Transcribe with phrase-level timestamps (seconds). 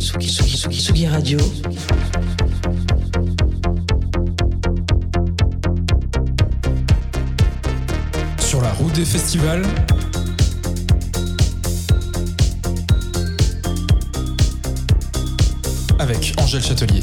[0.00, 1.38] Tsugi, Tsugi, Tsugi, Tsugi Radio.
[8.38, 9.62] Sur la route des festivals.
[15.98, 17.02] Avec Angèle Châtelier.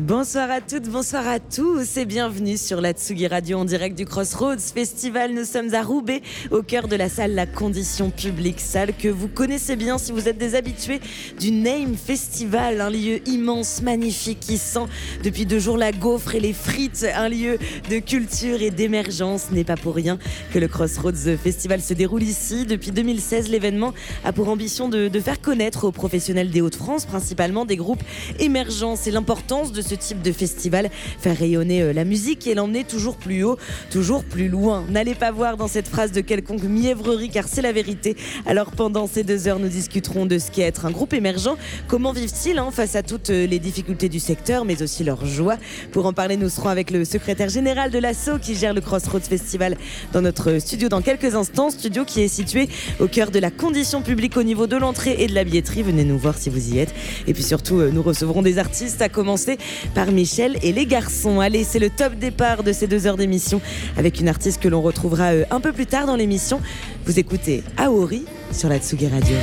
[0.00, 4.06] Bonsoir à toutes, bonsoir à tous et bienvenue sur la Tsugi Radio en direct du
[4.06, 5.34] Crossroads Festival.
[5.34, 9.28] Nous sommes à Roubaix, au cœur de la salle La Condition Publique, salle que vous
[9.28, 11.00] connaissez bien si vous êtes des habitués
[11.38, 14.86] du Name Festival, un lieu immense, magnifique qui sent
[15.22, 17.58] depuis deux jours la gaufre et les frites, un lieu
[17.90, 19.50] de culture et d'émergence.
[19.50, 20.18] N'est pas pour rien
[20.54, 22.64] que le Crossroads Festival se déroule ici.
[22.64, 23.92] Depuis 2016, l'événement
[24.24, 28.02] a pour ambition de, faire connaître aux professionnels des Hauts-de-France, principalement des groupes
[28.38, 28.94] émergents.
[29.10, 30.90] L'importance de ce type de festival,
[31.20, 33.56] faire rayonner euh, la musique et l'emmener toujours plus haut,
[33.90, 34.84] toujours plus loin.
[34.90, 38.16] N'allez pas voir dans cette phrase de quelconque mièvrerie car c'est la vérité.
[38.46, 42.12] Alors pendant ces deux heures, nous discuterons de ce qu'est être un groupe émergent, comment
[42.12, 45.56] vivent-ils hein, face à toutes euh, les difficultés du secteur, mais aussi leur joie.
[45.92, 49.20] Pour en parler, nous serons avec le secrétaire général de l'ASSO qui gère le Crossroads
[49.20, 49.76] Festival
[50.12, 54.02] dans notre studio dans quelques instants, studio qui est situé au cœur de la condition
[54.02, 55.82] publique au niveau de l'entrée et de la billetterie.
[55.82, 56.94] Venez nous voir si vous y êtes.
[57.26, 59.58] Et puis surtout, euh, nous recevrons des artistes, à commencer
[59.94, 61.40] par Michel et les garçons.
[61.40, 63.60] Allez, c'est le top départ de ces deux heures d'émission
[63.96, 66.60] avec une artiste que l'on retrouvera euh, un peu plus tard dans l'émission.
[67.04, 69.36] Vous écoutez Aori sur la Tsugi Radio.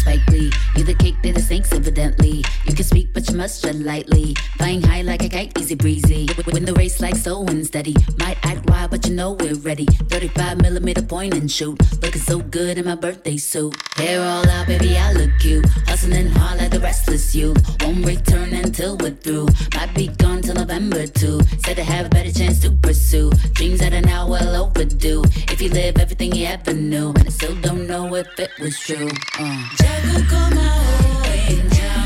[0.00, 0.52] Spike Lee.
[0.76, 2.44] You the cake, they the snakes, evidently.
[2.66, 4.34] You can speak, but you must tread lightly.
[4.56, 6.28] Flying high like a kite, easy breezy.
[6.52, 7.94] Win the race like so unsteady.
[8.18, 9.86] Might act wild, but you know we're ready.
[9.86, 11.78] 35 millimeter point and shoot.
[12.02, 13.74] Looking so good in my birthday suit.
[13.96, 15.66] Hair all out, baby, I look cute.
[15.86, 17.58] Hustling hard like the restless youth.
[17.82, 19.48] Won't return until we're through.
[19.74, 21.40] Might be gone till November too.
[21.64, 23.30] Said to have a better chance to pursue.
[23.52, 25.22] Dreams that are now well overdue.
[25.52, 28.78] If you live everything you ever knew, and I still don't know if it was
[28.78, 29.08] true.
[29.38, 31.97] Uh i could come my way.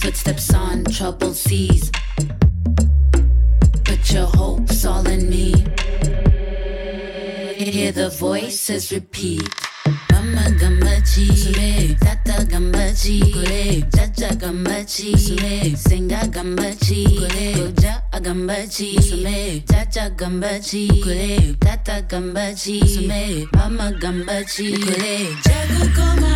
[0.00, 1.90] Footsteps on troubled seas.
[3.84, 5.52] Put your hopes all in me.
[7.56, 9.48] Hear the voices repeat.
[10.12, 19.62] Mama gambachi, sule, tata gambachi, kule, jaja gambachi, sule, senga gambachi, kule, goja gambachi, sule,
[19.66, 26.34] jaja gambachi, kule, tata gambachi, sule, mama gambachi, kule, jagu koma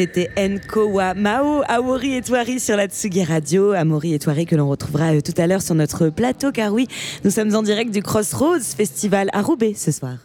[0.00, 3.72] C'était Nkowa Mao, Aori et Toari sur la Tsugi Radio.
[3.72, 6.88] Amori et Toari que l'on retrouvera euh, tout à l'heure sur notre plateau car oui,
[7.22, 10.16] nous sommes en direct du Crossroads Festival à Roubaix ce soir.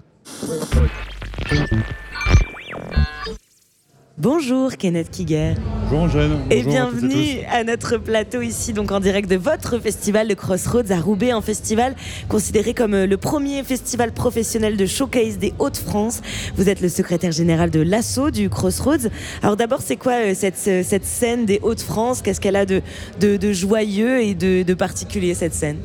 [4.17, 5.55] Bonjour Kenneth Kiger
[5.89, 6.31] Bonjour Angèle.
[6.49, 9.77] et Bonjour à toutes et bienvenue à notre plateau ici donc en direct de votre
[9.77, 11.95] festival le Crossroads à Roubaix, un festival
[12.29, 16.21] considéré comme euh, le premier festival professionnel de showcase des Hauts-de-France.
[16.55, 19.09] Vous êtes le secrétaire général de l'ASSO du Crossroads.
[19.43, 22.21] Alors d'abord c'est quoi euh, cette, cette scène des Hauts-de-France?
[22.21, 22.81] Qu'est-ce qu'elle a de,
[23.19, 25.77] de, de joyeux et de, de particulier cette scène?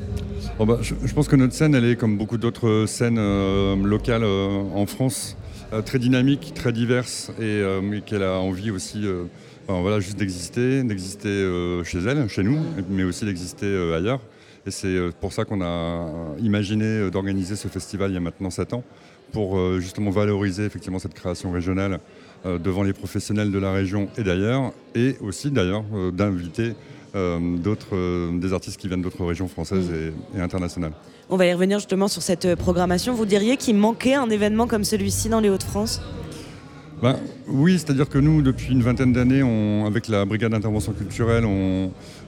[0.56, 3.74] Bon, bah, je, je pense que notre scène, elle est comme beaucoup d'autres scènes euh,
[3.82, 5.36] locales euh, en France,
[5.84, 9.24] très dynamique, très diverse et euh, qu'elle a envie aussi euh,
[9.68, 12.58] voilà, juste d'exister, d'exister euh, chez elle, chez nous,
[12.88, 14.20] mais aussi d'exister euh, ailleurs.
[14.66, 18.20] Et c'est euh, pour ça qu'on a imaginé euh, d'organiser ce festival il y a
[18.20, 18.84] maintenant 7 ans,
[19.32, 22.00] pour euh, justement valoriser effectivement cette création régionale
[22.44, 26.72] devant les professionnels de la région et d'ailleurs, et aussi d'ailleurs d'inviter
[27.12, 30.92] d'autres, des artistes qui viennent d'autres régions françaises et, et internationales.
[31.32, 33.14] On va y revenir justement sur cette programmation.
[33.14, 36.02] Vous diriez qu'il manquait un événement comme celui-ci dans les Hauts-de-France?
[37.00, 37.16] Ben,
[37.46, 39.42] oui, c'est-à-dire que nous, depuis une vingtaine d'années,
[39.86, 41.44] avec la brigade d'intervention culturelle,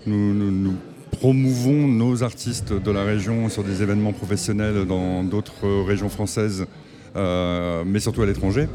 [0.06, 0.74] nous,
[1.10, 6.66] promouvons nos artistes de la région sur des événements professionnels dans d'autres régions françaises,
[7.16, 8.68] euh, mais surtout à l'étranger.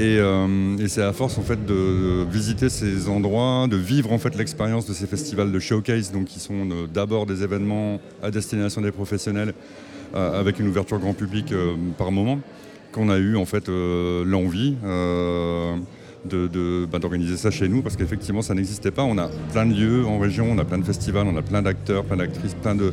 [0.00, 4.36] Euh, et, c'est à force en fait de, visiter ces endroits, de vivre en fait
[4.36, 8.80] l'expérience de ces festivals de showcase, donc qui sont euh, d'abord des événements à destination
[8.80, 9.54] des professionnels
[10.14, 11.54] avec une ouverture grand public
[11.96, 12.38] par moment
[12.92, 15.76] qu'on a eu en fait euh, l'envie euh,
[16.86, 19.02] bah, d'organiser ça chez nous parce qu'effectivement ça n'existait pas.
[19.02, 21.62] On a plein de lieux en région, on a plein de festivals, on a plein
[21.62, 22.92] d'acteurs, plein d'actrices, plein de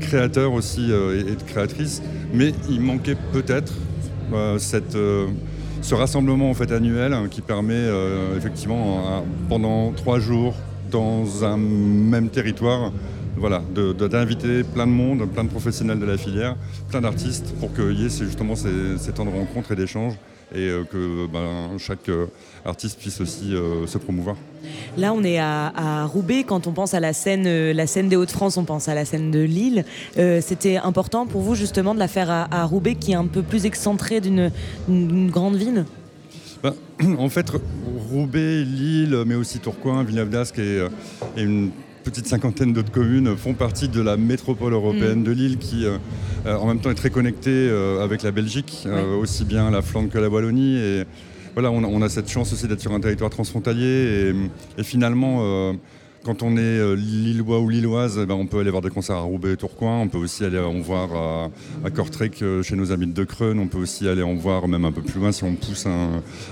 [0.00, 2.02] créateurs aussi euh, et, de créatrices,
[2.32, 3.72] mais il manquait peut-être
[4.58, 4.94] cette,
[5.82, 7.86] ce rassemblement en annuel hein, qui permet
[8.36, 10.54] effectivement pendant trois jours
[10.90, 12.92] dans un même territoire
[14.10, 16.56] d'inviter plein de monde, plein de professionnels de la filière,
[16.88, 20.14] plein d'artistes pour qu'il y ait justement ces, temps de rencontres et d'échanges
[20.54, 22.26] et euh, que ben, chaque euh,
[22.64, 24.36] artiste puisse aussi euh, se promouvoir.
[24.96, 26.44] Là, on est à, Roubaix.
[26.44, 29.30] Quand on pense à la scène, la scène des Hauts-de-France, on pense à la scène
[29.30, 29.84] de Lille.
[30.16, 33.66] C'était important pour vous justement de la faire à, Roubaix, qui est un peu plus
[33.66, 35.84] excentré d'une grande ville?
[36.62, 36.74] Ben,
[37.18, 37.50] en fait,
[38.10, 40.86] Roubaix, Lille, mais aussi Tourcoing, Villeneuve d'Ascq et,
[41.36, 41.70] et une
[42.08, 45.24] petite cinquantaine d'autres communes font partie de la métropole européenne mm.
[45.24, 45.98] de Lille qui euh,
[46.46, 48.88] euh, en même temps est très connectée euh, avec la Belgique,
[49.20, 50.76] aussi bien la Flandre que la Wallonie.
[50.78, 51.04] Et
[51.52, 54.32] voilà, on a, cette chance aussi d'être sur un territoire transfrontalier
[54.78, 55.74] et, finalement
[56.24, 59.20] quand on est lillois ou lilloise, eh ben, on peut aller voir des concerts à
[59.20, 61.50] Roubaix et Tourcoing, on peut aussi aller en voir à,
[61.84, 65.02] à chez nos amis de Creune, on peut aussi aller en voir même un peu
[65.02, 65.86] plus loin si on pousse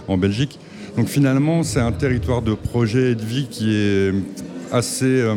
[0.08, 0.58] en Belgique.
[0.97, 4.12] Donc finalement, c'est un territoire de projet et de vie qui est
[4.73, 5.35] assez euh,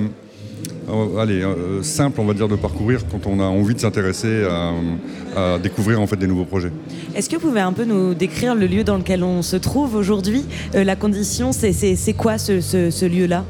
[0.89, 4.43] euh, allez, euh, simple, on va dire, de parcourir quand on a envie de s'intéresser
[4.45, 6.71] à, découvrir en fait des nouveaux projets.
[7.15, 9.95] Est-ce que vous pouvez un peu nous décrire le lieu dans lequel on se trouve
[9.95, 10.43] aujourd'hui?
[10.73, 13.45] La condition, c'est quoi ce, lieu-là?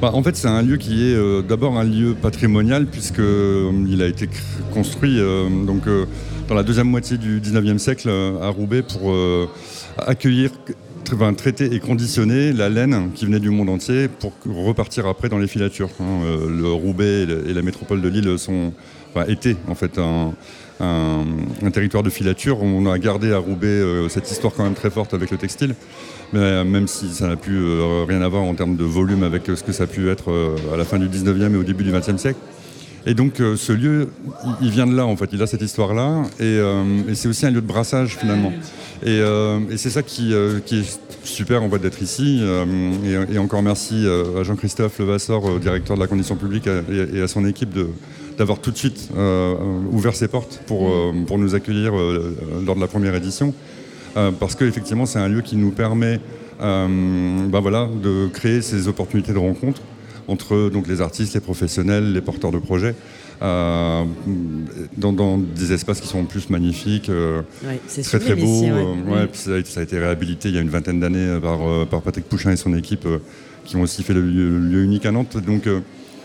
[0.00, 4.28] Bah, en fait, c'est un lieu qui est d'abord un lieu patrimonial puisqu'il a été
[4.72, 5.18] construit
[5.66, 5.82] donc,
[6.48, 8.08] dans la deuxième moitié du 19e siècle
[8.40, 9.12] à Roubaix pour
[9.98, 10.50] accueillir
[11.36, 15.46] traiter et conditionner la laine qui venait du monde entier pour repartir après dans les
[15.46, 15.90] filatures.
[16.00, 16.22] Hein.
[16.24, 18.72] Euh, le Roubaix et la métropole de Lille sont,
[19.28, 20.32] étaient en fait un,
[21.72, 22.62] territoire de filature.
[22.62, 25.74] On a gardé à Roubaix euh, cette histoire quand même très forte avec le textile,
[26.34, 29.62] euh, même si ça n'a plus rien à voir en termes de volume avec ce
[29.62, 30.32] que ça a pu être
[30.72, 32.38] à la fin du 19e et au début du 20e siècle.
[33.06, 34.08] Et donc ce lieu,
[34.60, 36.60] il vient de là en fait, il a cette histoire-là, et
[37.14, 38.52] c'est aussi un lieu de brassage finalement.
[39.06, 42.40] Euh, et, c'est ça qui, euh, est super en fait d'être ici.
[42.42, 47.44] Euh, et, encore merci à Jean-Christophe Levasseur, directeur de la condition publique, et, à son
[47.46, 47.76] équipe
[48.38, 49.10] d'avoir tout de suite
[49.92, 50.90] ouvert ses portes pour,
[51.26, 53.54] pour nous accueillir lors de la première édition.
[54.14, 56.20] parce qu'effectivement, c'est un lieu qui nous permet
[56.58, 59.80] ben voilà, de créer ces opportunités de rencontre
[60.30, 62.94] entre donc, les artistes, les professionnels, les porteurs de projets.
[63.42, 64.04] Euh,
[64.98, 67.40] dans, des espaces qui sont en plus magnifiques, euh,
[68.02, 68.64] très très beaux.
[68.64, 72.50] Euh, ça, a, été réhabilité il y a une vingtaine d'années par, par, Patrick Pouchin
[72.50, 73.08] et son équipe
[73.64, 75.38] qui ont aussi fait le lieu, unique à Nantes.
[75.38, 75.66] Donc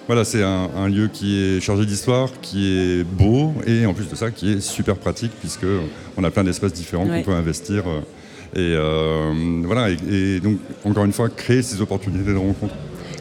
[0.07, 4.15] voilà, c'est un, lieu qui est chargé d'histoire, qui est beau et en plus de
[4.15, 5.67] ça qui est super pratique puisque
[6.17, 7.85] on a plein d'espaces différents qu'on peut investir.
[8.57, 8.75] et
[9.63, 12.75] voilà, et, donc encore une fois créer ces opportunités de rencontre.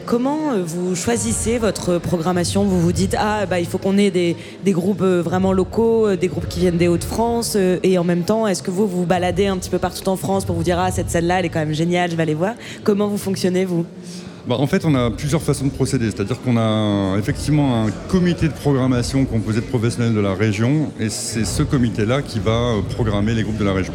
[0.05, 2.63] Comment euh, vous choisissez votre programmation?
[2.63, 4.35] Vous vous dites ah bah il faut qu'on ait des,
[4.67, 8.45] groupes euh, vraiment locaux, euh, des groupes qui viennent des Hauts-de-France, et en même temps
[8.45, 10.91] est-ce que vous vous baladez un petit peu partout en France pour vous dire ah
[10.91, 12.53] cette salle-là elle est quand même géniale, je vais aller voir?
[12.83, 13.83] Comment vous fonctionnez vous?
[14.47, 16.05] Bah, en fait, on a plusieurs façons de procéder.
[16.11, 21.09] C'est-à-dire qu'on a effectivement un comité de programmation composé de professionnels de la région, et
[21.09, 23.93] c'est ce comité-là qui va programmer les groupes de la région.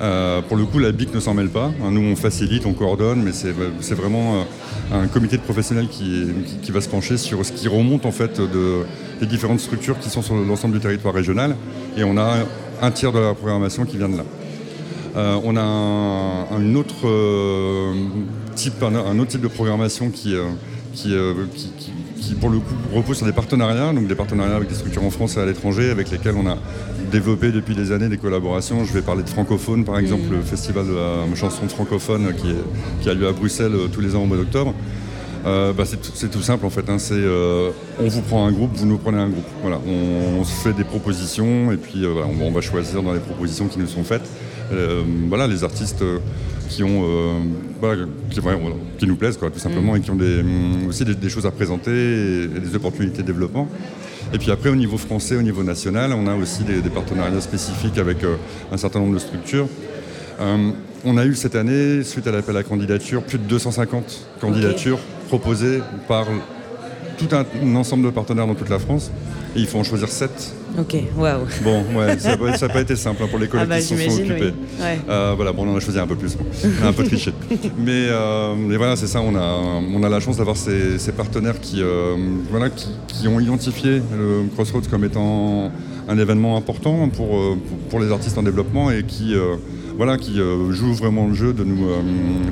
[0.00, 1.70] Euh, pour le coup, la BIC ne s'en mêle pas.
[1.90, 6.80] Nous, on facilite, on coordonne, mais c'est vraiment euh, un comité de professionnels qui, va
[6.80, 8.84] se pencher sur ce qui remonte en fait de,
[9.20, 11.56] des différentes structures qui sont sur l'ensemble du territoire régional.
[11.96, 12.38] Et on a
[12.82, 14.24] un tiers de la programmation qui vient de là.
[15.16, 17.06] Euh, on a un, autre,
[18.56, 20.34] type, un, autre type de programmation qui,
[20.92, 21.14] qui,
[22.24, 25.10] qui, pour le coup repose sur des partenariats, donc des partenariats avec des structures en
[25.10, 26.56] France et à l'étranger, avec lesquelles on a
[27.12, 28.84] développé depuis des années des collaborations.
[28.84, 32.32] Je vais parler de Francophone, par exemple, le festival de la chanson francophone
[33.02, 34.74] qui, a lieu à Bruxelles euh, tous les ans au mois d'octobre.
[35.46, 36.88] Euh, bah, c'est tout simple en fait.
[36.88, 36.98] Hein.
[36.98, 39.44] C'est euh, on vous prend un groupe, vous nous prenez un groupe.
[39.60, 43.78] Voilà, on, se fait des propositions et puis on, va choisir dans les propositions qui
[43.78, 44.28] nous sont faites.
[45.28, 46.04] Voilà, les artistes
[46.68, 47.04] qui ont
[48.98, 49.96] qui, nous plaisent quoi, tout simplement mm.
[49.96, 53.68] et qui ont des, mm, aussi des, choses à présenter et, des opportunités de développement.
[54.32, 57.98] Et puis après, au niveau français, au niveau national, on a aussi des, partenariats spécifiques
[57.98, 58.18] avec
[58.72, 59.68] un certain nombre de structures.
[60.40, 65.80] on a eu cette année, suite à l'appel à candidature, plus de 250 candidatures proposées
[66.08, 66.26] par
[67.18, 69.10] tout un, ensemble de partenaires dans toute la France.
[69.54, 70.54] Et il faut en choisir 7.
[70.78, 71.46] Ok, waouh.
[71.62, 73.96] Bon, ouais, ça n'a pas, été simple hein, pour les collègues ah bah, qui se
[73.96, 74.52] sont occupés.
[75.08, 76.36] Euh, voilà, bon, on en a choisi un peu plus.
[76.82, 77.32] On a un peu triché.
[77.78, 81.60] mais, euh, mais voilà, c'est ça, on a, on a la chance d'avoir ces, partenaires
[81.60, 82.16] qui, euh,
[82.50, 85.70] voilà, qui, ont identifié le Crossroads comme étant
[86.08, 87.56] un événement important pour,
[87.88, 89.34] pour, les artistes en développement et qui,
[89.96, 90.40] voilà, qui
[90.70, 91.86] jouent vraiment le jeu de nous,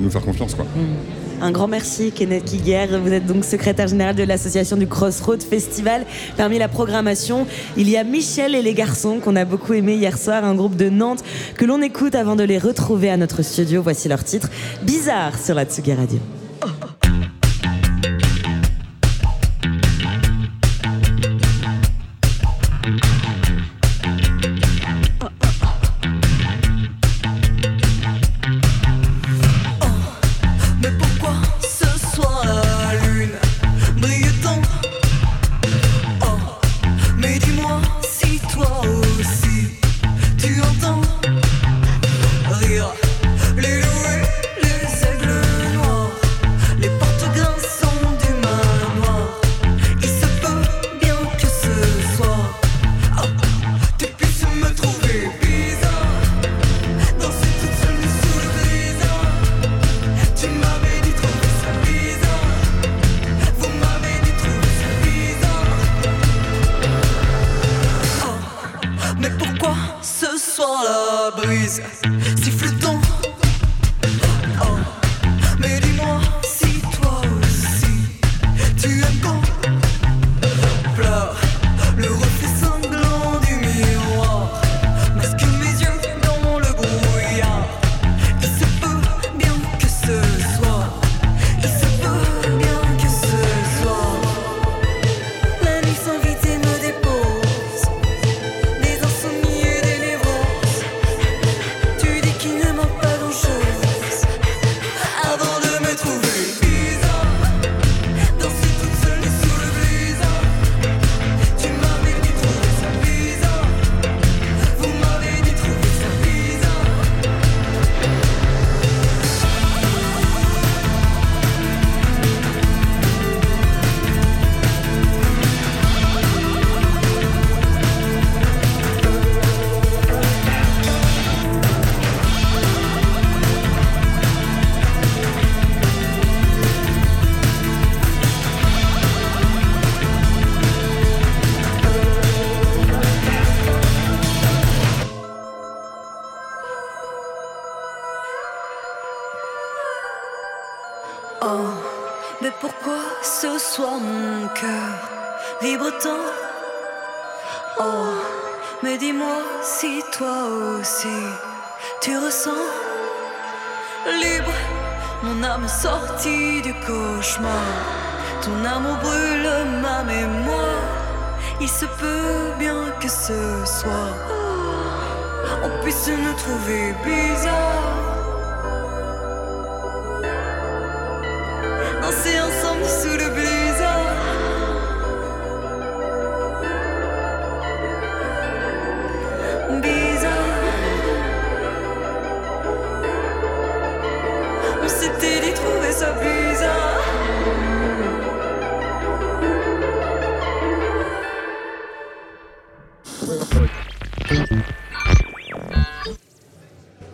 [0.01, 0.55] nous faire confiance.
[0.55, 0.65] Quoi.
[0.65, 1.22] Mm.
[1.43, 2.87] Un grand merci, Kenneth Kiguer.
[3.03, 6.07] Vous êtes donc secrétaire général de l'association du Crossroad Festival.
[6.37, 10.17] Parmi la programmation, il y a Michel et les garçons qu'on a beaucoup aimé hier
[10.17, 11.25] soir, un groupe de Nantes
[11.57, 13.83] que l'on écoute avant de les retrouver à notre studio.
[13.83, 14.51] Voici leur titre,
[14.85, 16.21] Bizarre sur la Tsugi Radio.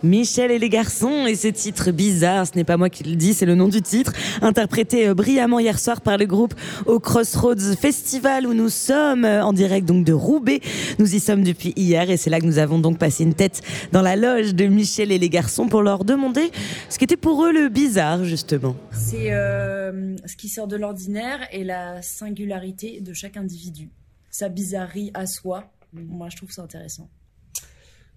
[0.03, 3.33] Michel et les garçons et ce titre bizarre, ce n'est pas moi qui le dis,
[3.33, 6.53] c'est le nom du titre, interprété euh, brillamment hier soir par le groupe
[6.85, 10.61] au Crossroads Festival où nous sommes euh, en direct donc de Roubaix.
[10.99, 13.61] Nous y sommes depuis hier et c'est là que nous avons donc passé une tête
[13.91, 16.51] dans la loge de Michel et les garçons pour leur demander
[16.89, 18.75] ce qui était pour eux le bizarre justement.
[18.91, 23.89] C'est euh, ce qui sort de l'ordinaire et la singularité de chaque individu,
[24.29, 25.65] sa bizarrerie à soi.
[25.91, 27.09] Moi je trouve ça intéressant.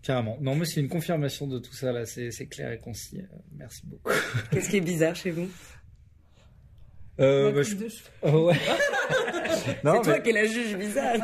[0.02, 0.36] Carrément.
[0.40, 2.06] Non, mais c'est une confirmation de tout ça, là.
[2.06, 3.18] C'est clair et concis.
[3.18, 4.10] Euh, merci beaucoup.
[4.50, 5.48] Qu'est-ce qui est bizarre chez vous?
[7.20, 7.76] Euh, bah, je-.
[8.22, 8.54] Oh, ouais.
[9.64, 10.22] C'est toi mais...
[10.22, 11.16] qui es la juge bizarre.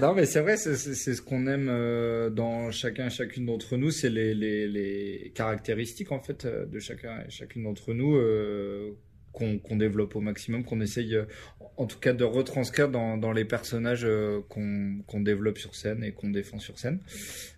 [0.00, 3.90] non, mais c'est vrai, c'est ce qu'on aime euh, dans chacun et chacune d'entre nous,
[3.90, 8.92] c'est les, les, les caractéristiques en fait euh, de chacun et chacune d'entre nous euh,
[9.34, 11.24] qu'on développe au maximum, qu'on essaye euh,
[11.76, 16.12] en tout cas de retranscrire dans, dans les personnages euh, qu'on développe sur scène et
[16.12, 17.00] qu'on défend sur scène.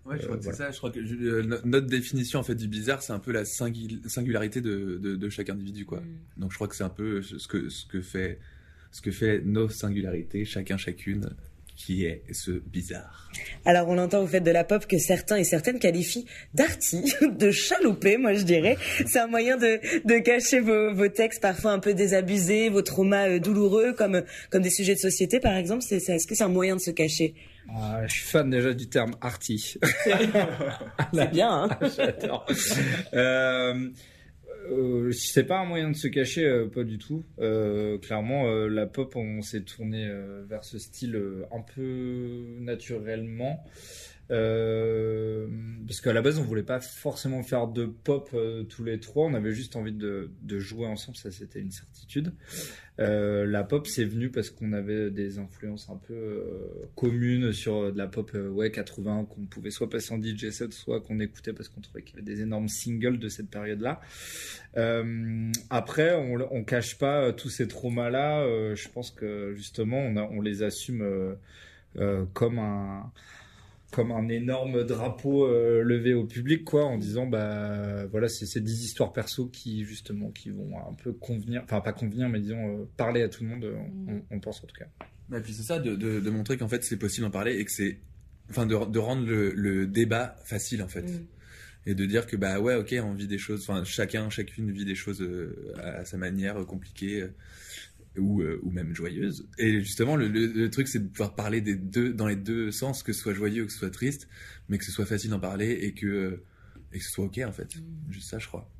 [0.06, 0.70] Ouais, je Euh, crois que c'est ça.
[0.70, 3.44] Je crois que je- euh, notre définition en fait du bizarre, c'est un peu la
[3.44, 6.00] singul- singularité de, de, de chaque individu, quoi.
[6.00, 6.40] Mm.
[6.40, 8.38] Donc je crois que c'est un peu ce que ce que fait
[8.90, 11.28] ce que fait nos singularités, chacun chacune,
[11.76, 13.30] qui est ce bizarre.
[13.66, 17.50] Alors on entend vous faites de la pop que certains et certaines qualifient d'arty, de
[17.50, 18.76] chaloupé, moi je dirais.
[19.06, 23.28] C'est un moyen de, de cacher vos, vos textes parfois un peu désabusés, vos traumas
[23.28, 25.84] euh, douloureux, comme, comme des sujets de société par exemple.
[25.90, 27.34] Est-ce que c'est un moyen de se cacher?
[27.68, 29.76] Ah, je suis fan déjà du terme arty.
[31.12, 31.78] C'est bien, hein?
[31.96, 32.46] J'adore.
[33.12, 33.88] euh,
[34.70, 37.24] euh, c'est pas un moyen de se cacher, euh, pas du tout.
[37.40, 40.08] Euh, clairement, euh, la pop, on s'est tourné
[40.48, 41.20] vers ce style
[41.52, 43.64] un peu naturellement.
[44.30, 45.46] Euh,
[45.86, 49.26] parce qu'à la base, on voulait pas forcément faire de pop euh, tous les trois.
[49.26, 51.16] On avait juste envie de, jouer ensemble.
[51.16, 52.32] Ça, c'était une certitude.
[52.98, 56.42] Euh, la pop, c'est venu parce qu'on avait des influences un peu
[56.94, 61.00] communes sur de la pop ouais 80 qu'on pouvait soit passer en DJ set, soit
[61.00, 64.00] qu'on écoutait parce qu'on trouvait qu'il y avait des énormes singles de cette période-là.
[65.70, 68.74] Après, on, on cache pas tous ces traumas-là.
[68.74, 71.36] je pense que justement, on, les assume
[72.32, 73.12] comme un
[73.92, 78.60] comme un énorme drapeau euh, levé au public quoi en disant bah voilà c'est ces
[78.60, 82.80] 10 histoires perso qui justement qui vont un peu convenir enfin pas convenir mais disons
[82.80, 83.72] euh, parler à tout le monde
[84.08, 84.86] on, on pense en tout cas
[85.36, 87.64] Et puis c'est ça, de, de, de montrer qu'en fait c'est possible d'en parler et
[87.64, 87.98] que c'est,
[88.50, 91.02] enfin de, de rendre le, le débat facile en fait.
[91.02, 91.26] Mm.
[91.88, 94.84] Et de dire que bah ouais ok on vit des choses, enfin chacun chacune vit
[94.84, 97.34] des choses euh, à sa manière euh, compliquées euh,
[98.18, 99.48] ou, euh, ou même joyeuses.
[99.58, 102.70] Et justement le, le, le truc c'est de pouvoir parler des deux dans les deux
[102.70, 104.28] sens, que ce soit joyeux ou que ce soit triste,
[104.68, 106.44] mais que ce soit facile d'en parler et que euh,
[106.92, 107.68] et que ce soit ok en fait.
[108.10, 108.70] Juste ça je crois.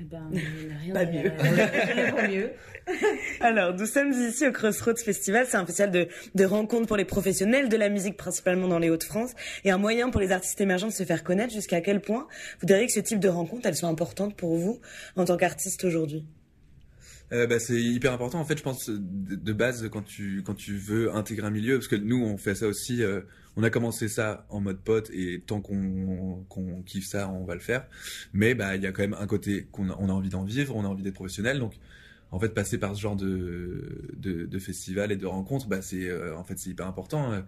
[0.00, 1.32] Eh ben, il n'y a rien Pas mieux.
[1.40, 2.50] rien mieux.
[3.40, 5.44] Alors, nous sommes ici au Crossroads Festival.
[5.48, 8.90] C'est un festival de, de rencontres pour les professionnels de la musique, principalement dans les
[8.90, 9.32] Hauts-de-France,
[9.64, 11.52] et un moyen pour les artistes émergents de se faire connaître.
[11.52, 12.28] Jusqu'à quel point
[12.60, 14.80] vous diriez que ce type de rencontres, elles sont importantes pour vous
[15.16, 16.24] en tant qu'artiste aujourd'hui?
[17.32, 20.78] Euh, bah, c'est hyper important en fait je pense de, base quand tu quand tu
[20.78, 23.20] veux intégrer un milieu parce que nous on fait ça aussi euh,
[23.56, 27.54] on a commencé ça en mode pote et tant qu'on qu'on kiffe ça on va
[27.54, 27.86] le faire.
[28.32, 30.44] Mais bah il y a quand même un côté qu'on a, on a envie d'en
[30.44, 31.58] vivre on a envie d'être professionnel.
[31.58, 31.74] Donc
[32.30, 36.08] en fait passer par ce genre de de, de festival et de rencontres bah c'est
[36.08, 37.32] euh, en fait c'est hyper important.
[37.32, 37.40] Euh,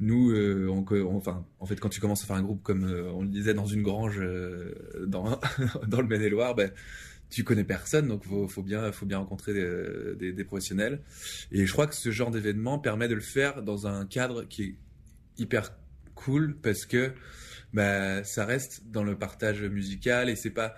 [0.00, 3.10] nous, euh, on, enfin, en fait, quand tu commences à faire un groupe comme euh,
[3.12, 4.74] on le disait dans une grange euh,
[5.06, 5.40] dans
[5.86, 6.70] dans le Maine-et-Loire, ben
[7.30, 11.00] tu connais personne, donc faut, faut bien, faut bien rencontrer des, professionnels.
[11.50, 14.62] Et je crois que ce genre d'événement permet de le faire dans un cadre qui
[14.62, 14.74] est
[15.38, 15.72] hyper
[16.14, 17.12] cool parce que
[17.72, 20.76] bah, ça reste dans le partage musical et c'est pas,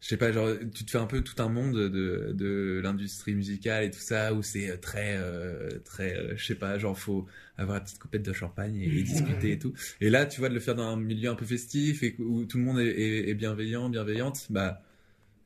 [0.00, 3.34] je sais pas, genre tu te fais un peu tout un monde de, de l'industrie
[3.34, 7.26] musicale et tout ça où c'est très, euh, très, euh, je sais pas, genre faut
[7.56, 9.72] avoir une petite coupette de champagne et, discuter et tout.
[10.00, 12.44] Et là, tu vois, de le faire dans un milieu un peu festif et où
[12.44, 14.82] tout le monde est bienveillant, bienveillante, bah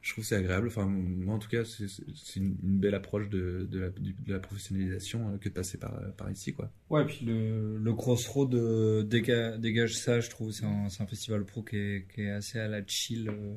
[0.03, 0.67] je trouve que c'est agréable.
[0.67, 1.87] Enfin, moi, en tout cas, c'est
[2.37, 5.79] une, une belle approche de, de, la, du- de la professionnalisation euh, que de passer
[5.79, 6.71] par, par ici, quoi.
[6.91, 11.07] ouais puis le, le Crossroad euh, déga- dégage ça je trouve c'est un, c'est un
[11.07, 13.55] festival pro qui est, qui est assez à la chill euh,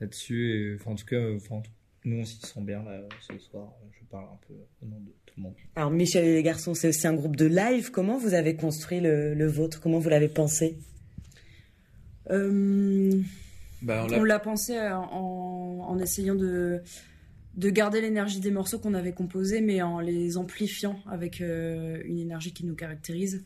[0.00, 1.62] là-dessus et enfin en tout cas euh, enfin
[2.04, 5.10] nous on s'y sent bien là ce soir je parle un peu au nom de
[5.26, 7.90] tout le monde Alors, Michel et les garçons, c'est aussi un groupe de live.
[7.90, 9.80] Comment vous avez construit le, le vôtre?
[9.80, 10.76] Comment vous l'avez pensé?
[12.30, 13.20] Euh,
[13.82, 16.80] Bah, on l'a pensé euh, en, en essayant de,
[17.56, 22.18] de garder l'énergie des morceaux qu'on avait composés, mais en les amplifiant avec euh, une
[22.18, 23.44] énergie qui nous caractérise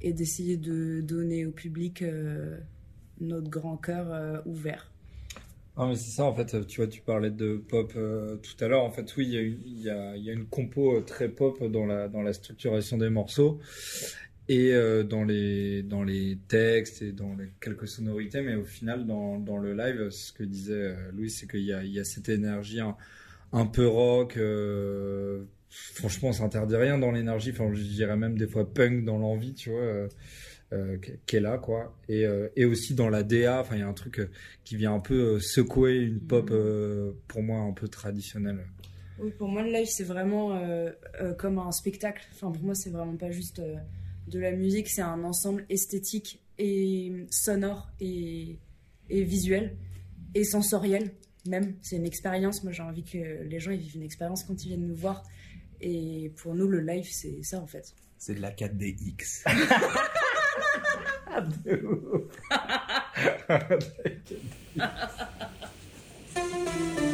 [0.00, 2.58] et d'essayer de donner au public euh,
[3.20, 4.90] notre grand cœur euh, ouvert.
[5.80, 8.66] Ah mais c'est ça en fait, tu vois, tu parlais de pop euh, tout à
[8.66, 8.82] l'heure.
[8.82, 11.00] En fait, oui, il y a une, il y a, il y a une compo
[11.02, 13.60] très pop dans la dans la structuration des morceaux
[14.48, 19.06] et euh, dans les dans les textes et dans les quelques sonorités, mais au final
[19.06, 22.00] dans dans le live, ce que disait euh, Louis, c'est qu'il y a il y
[22.00, 22.96] a cette énergie un,
[23.52, 24.36] un peu rock.
[24.38, 27.50] euh, franchement, on s'interdit rien dans l'énergie.
[27.50, 30.08] Enfin, je dirais même des fois punk dans l'envie, tu vois.
[30.72, 33.82] euh, qui est là quoi et, euh, et aussi dans la DA enfin il y
[33.82, 34.28] a un truc euh,
[34.64, 38.66] qui vient un peu secouer une pop euh, pour moi un peu traditionnelle
[39.18, 40.90] Oui, pour moi, le live, c'est vraiment euh,
[41.22, 42.22] euh, comme un spectacle.
[42.34, 43.76] Enfin, pour moi, c'est vraiment pas juste euh,
[44.28, 48.58] de la musique, c'est un ensemble esthétique et sonore et,
[49.08, 49.76] et visuel
[50.34, 51.12] et sensoriel
[51.46, 51.76] même.
[51.82, 52.62] C'est une expérience.
[52.62, 55.24] Moi, j'ai envie que les gens vivent une expérience quand ils viennent nous voir.
[55.80, 57.94] Et pour nous, le live, c'est ça en fait.
[58.18, 59.44] C'est de la 4DX.
[61.30, 62.22] Ah, de ouf.
[63.20, 63.58] de la
[64.18, 64.40] 4DX.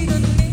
[0.00, 0.49] À qui donner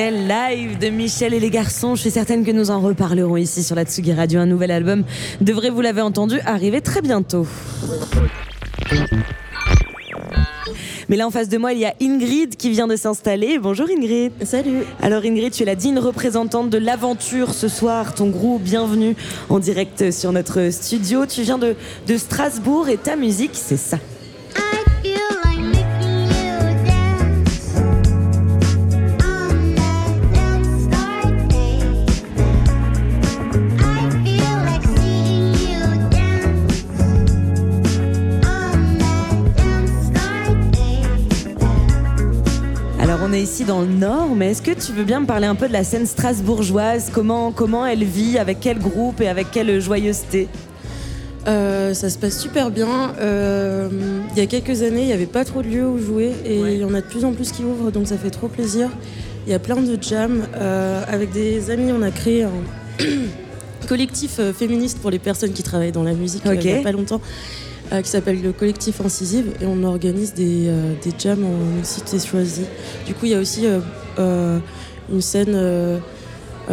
[0.00, 1.96] Quel live de Michel et les garçons.
[1.96, 4.38] Je suis certaine que nous en reparlerons ici sur la Tsugi Radio.
[4.38, 5.02] Un nouvel album
[5.40, 7.48] devrait, vous l'avez entendu, arriver très bientôt.
[11.08, 13.58] Mais là, en face de moi, il y a Ingrid qui vient de s'installer.
[13.58, 14.30] Bonjour Ingrid.
[14.44, 14.84] Salut.
[15.02, 18.14] Alors Ingrid, tu es la digne représentante de l'aventure ce soir.
[18.14, 19.16] Ton groupe, bienvenue
[19.48, 21.26] en direct sur notre studio.
[21.26, 21.74] Tu viens de,
[22.06, 23.98] de Strasbourg et ta musique, c'est ça.
[43.64, 45.84] Dans le Nord, mais est-ce que tu veux bien me parler un peu de la
[45.84, 47.10] scène strasbourgeoise?
[47.12, 48.38] Comment, comment elle vit?
[48.38, 50.48] Avec quel groupe et avec quelle joyeuseté?
[51.46, 53.14] Euh, ça se passe super bien.
[53.20, 53.88] Euh,
[54.32, 56.58] il y a quelques années, il n'y avait pas trop de lieux où jouer et
[56.58, 58.90] il y en a de plus en plus qui ouvrent, donc ça fait trop plaisir.
[59.46, 60.42] Il y a plein de jams.
[60.56, 62.50] Euh, avec des amis, on a créé un
[63.88, 67.20] collectif féministe pour les personnes qui travaillent dans la musique il n'y a pas longtemps,
[67.92, 72.18] euh, qui s'appelle le collectif Incisive et on organise des, euh, des jams en cité
[72.18, 72.66] choisie.
[73.06, 73.66] Du coup, il y a aussi
[74.18, 74.58] euh,
[75.10, 76.00] une scène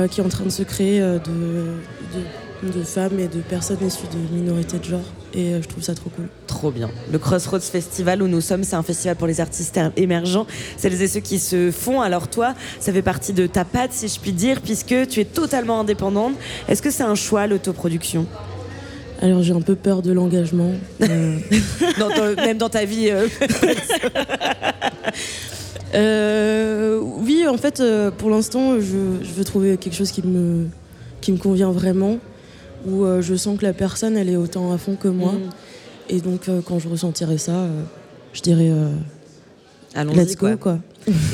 [0.09, 4.77] qui est en train de se créer de, femmes et de personnes issues de minorités
[4.77, 6.27] de genre et je trouve ça trop cool.
[6.47, 6.89] Trop bien.
[7.11, 10.47] Le Crossroads Festival où nous sommes, c'est un festival pour les artistes émergents,
[10.77, 12.01] celles et ceux qui se font.
[12.01, 15.25] Alors toi, ça fait partie de ta patte, si je puis dire, puisque tu es
[15.25, 16.33] totalement indépendante.
[16.67, 18.25] Est-ce que c'est un choix, l'autoproduction?
[19.25, 20.71] Alors j'ai un peu peur de l'engagement.
[21.01, 21.37] euh,
[21.99, 23.27] Dans ta- Même dans ta vie euh,
[25.93, 27.81] Euh, oui, en fait,
[28.17, 30.67] pour l'instant, je, je veux trouver quelque chose qui me,
[31.21, 32.17] qui me convient vraiment,
[32.85, 35.31] où je sens que la personne, elle est autant à fond que moi.
[35.31, 35.49] Mm.
[36.09, 37.67] Et donc, quand je ressentirai ça,
[38.33, 38.71] je dirais
[39.93, 40.57] Allons-y, let's go, quoi.
[40.57, 40.79] quoi.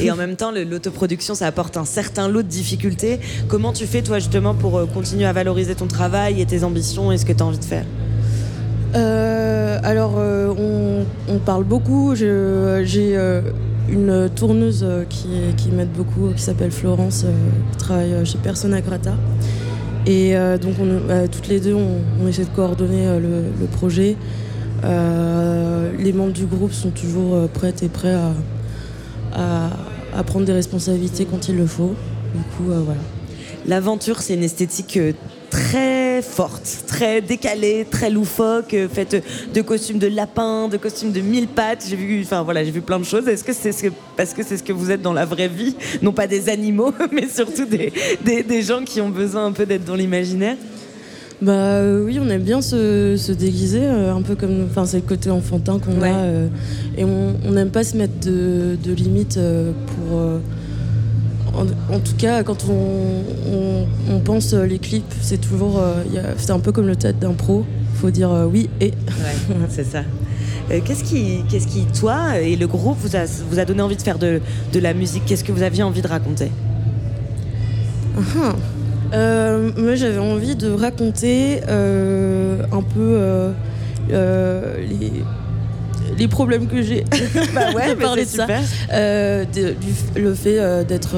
[0.02, 3.20] Et en même temps, l'autoproduction, ça apporte un certain lot de difficultés.
[3.48, 7.12] Comment tu fais, toi, justement, pour euh, continuer à valoriser ton travail et tes ambitions
[7.12, 7.86] et ce que tu as envie de faire?
[8.96, 10.54] Euh, alors, euh,
[11.30, 12.14] on, parle beaucoup.
[12.16, 13.18] J'ai
[13.90, 17.26] une tourneuse qui, m'aide beaucoup, qui s'appelle Florence,
[17.72, 19.14] qui travaille chez Persona Grata.
[20.06, 24.18] Et donc, on, toutes les deux, on, essaie de coordonner le, le projet.
[24.84, 28.34] Les membres du groupe sont toujours prêtes et prêts à,
[29.34, 31.96] à, prendre des responsabilités quand il le faut.
[32.36, 33.02] Du coup, euh, voilà.
[33.68, 35.14] L'aventure, c'est une esthétique euh,
[35.50, 41.22] très forte, très décalée, très loufoque, euh, faite de costumes de lapin, de costumes de
[41.22, 41.86] mille pattes.
[41.88, 43.28] J'ai vu, enfin voilà, j'ai vu plein de choses.
[43.28, 45.48] Est-ce que c'est ce que, parce que c'est ce que vous êtes dans la vraie
[45.48, 49.52] vie, non pas des animaux, mais surtout des, des, des gens qui ont besoin un
[49.52, 50.58] peu d'être dans l'imaginaire?
[51.42, 54.98] Bah euh, oui, on aime bien se, se déguiser, euh, un peu comme, enfin c'est
[54.98, 56.10] le côté enfantin qu'on Ouais.
[56.10, 56.48] a, euh,
[56.98, 59.40] et on n'aime pas se mettre de, de limites
[59.88, 60.20] pour.
[61.60, 65.82] en, en tout cas, quand on, on, on pense les clips, c'est toujours,
[66.38, 67.66] c'est un peu comme le théâtre d'impro.
[67.96, 68.86] Faut dire oui et.
[68.88, 68.94] Ouais,
[69.70, 70.04] c'est ça.
[70.86, 74.02] Qu'est-ce qui, qu'est-ce qui, toi et le groupe, vous a, vous a donné envie de
[74.02, 75.24] faire de, de la musique?
[75.26, 76.50] Qu'est-ce que vous aviez envie de raconter?
[78.18, 78.54] Ah.
[79.14, 83.18] Euh, moi, j'avais envie de raconter euh, un peu
[84.12, 85.12] euh, les,
[86.18, 87.04] les problèmes que j'ai.
[87.54, 88.48] Bah ouais, parler de ça.
[88.48, 88.62] super.
[88.92, 91.16] De- du- le fait d'être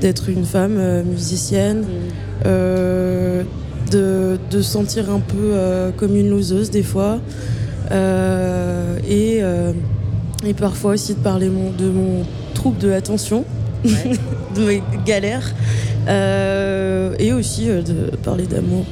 [0.00, 1.84] d'être une femme musicienne,
[2.46, 3.42] euh,
[3.90, 5.52] de, de se sentir un peu
[5.98, 7.18] comme une loseuse des fois,
[7.92, 9.40] et,
[10.46, 12.22] et parfois aussi de parler mon- de mon
[12.54, 13.44] trouble de l'attention,
[13.84, 15.52] de mes galères,
[16.08, 16.79] euh,
[17.18, 18.84] et aussi euh, de parler d'amour.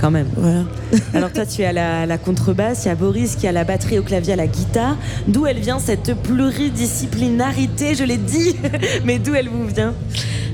[0.00, 0.28] Quand même.
[0.34, 0.64] Voilà.
[1.14, 3.64] Alors toi, tu es à la, la contrebasse, il y a Boris qui a la
[3.64, 4.96] batterie, au clavier, à la guitare.
[5.28, 8.56] D'où elle vient cette pluridisciplinarité Je l'ai dit,
[9.04, 9.94] mais d'où elle vous vient?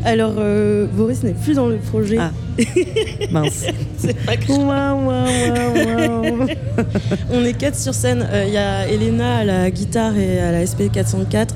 [0.05, 2.19] Alors, euh, Boris n'est plus dans le projet.
[2.21, 2.31] Ah.
[3.33, 3.65] Mince.
[3.99, 4.59] C'est pas grave.
[4.59, 5.25] Ouah, ouah,
[5.75, 6.47] ouah, ouah.
[7.33, 8.27] On est quatre sur scène.
[8.33, 11.49] Euh, Il y a Elena à la guitare et à la SP404,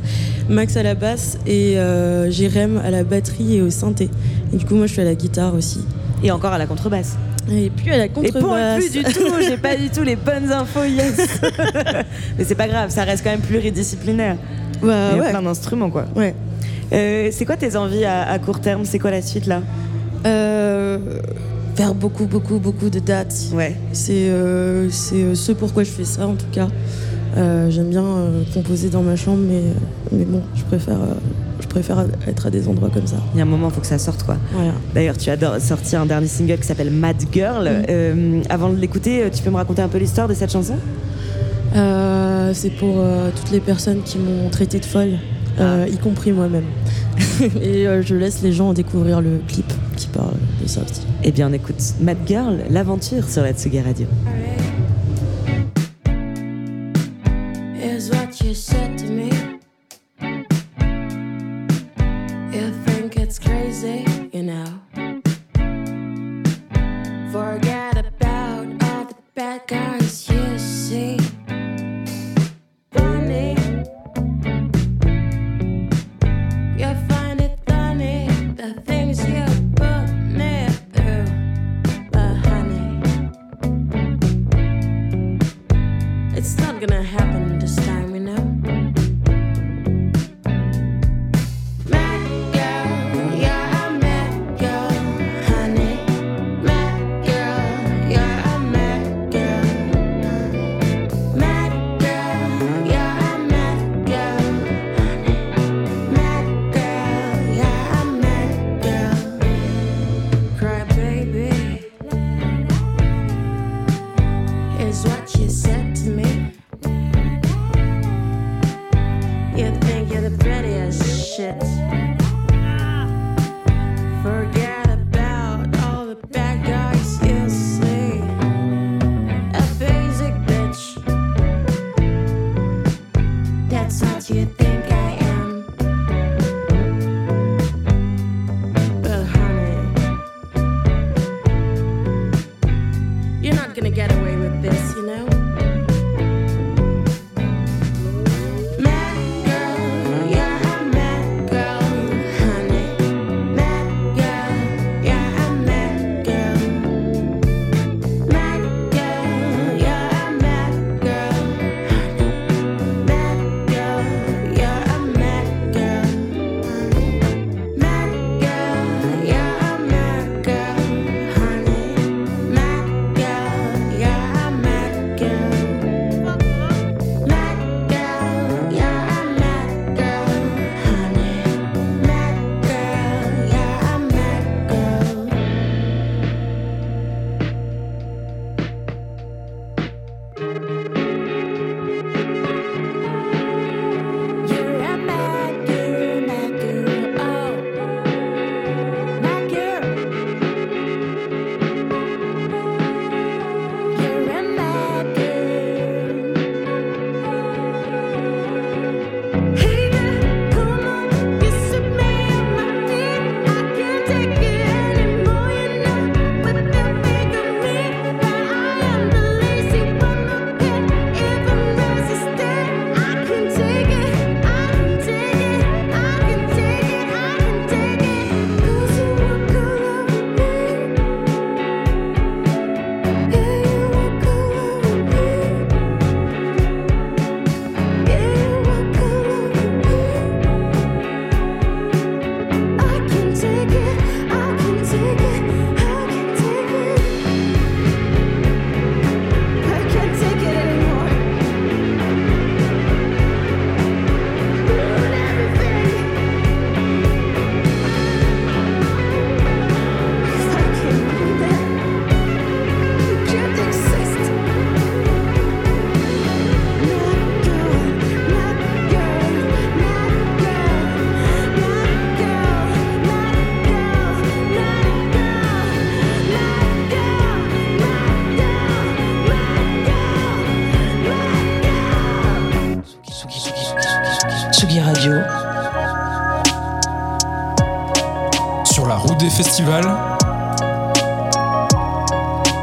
[0.48, 4.10] Max à la basse et euh, Jérém à la batterie et au synthé.
[4.52, 5.84] Et du coup, moi, je à la guitare aussi.
[6.22, 7.16] Et encore à la contrebasse.
[7.50, 8.78] Et puis à la Et pour contrebasse.
[8.84, 11.16] plus du tout, j'ai pas du tout les bonnes infos, yes.
[12.38, 14.36] mais c'est pas grave, ça reste quand même pluridisciplinaire.
[14.82, 15.30] Bah, Il y a ouais.
[15.30, 16.04] plein d'instruments, quoi.
[16.14, 16.34] Ouais.
[16.92, 18.84] Euh, c'est quoi tes envies à, à court terme?
[18.84, 19.62] C'est quoi la suite là?
[20.26, 20.98] Euh,
[21.76, 23.34] faire beaucoup, beaucoup, beaucoup de dates.
[23.54, 23.76] Ouais.
[23.92, 26.68] C'est euh, c'est, euh, ce pourquoi je fais ça en tout cas.
[27.36, 28.04] J'aime bien
[28.52, 29.62] composer dans ma chambre, mais,
[30.12, 30.98] mais bon, je préfère,
[31.70, 33.16] préfère être à des endroits comme ça.
[33.32, 34.36] Il y a un moment, il faut que ça sorte, quoi.
[34.52, 34.72] Voilà.
[34.94, 37.64] D'ailleurs, tu as sorti un dernier single qui s'appelle Mad Girl.
[37.64, 37.84] Mm.
[37.88, 40.74] Euh, avant de l'écouter, euh, tu peux me raconter un peu l'histoire de cette chanson?
[41.76, 45.18] Euh, c'est pour euh, toutes les personnes qui m'ont traité de folle,
[45.60, 46.64] euh, y compris moi-même.
[47.62, 51.02] Et euh, je laisse les gens découvrir le clip qui parle de ça aussi.
[51.22, 54.06] Eh bien, on écoute Mad Girl, l'aventure sur la Tsugi Radio.
[57.80, 59.49] Here's what you said to me.
[63.30, 64.80] It's crazy, you know.
[67.30, 71.19] Forget about all the bad guys you see.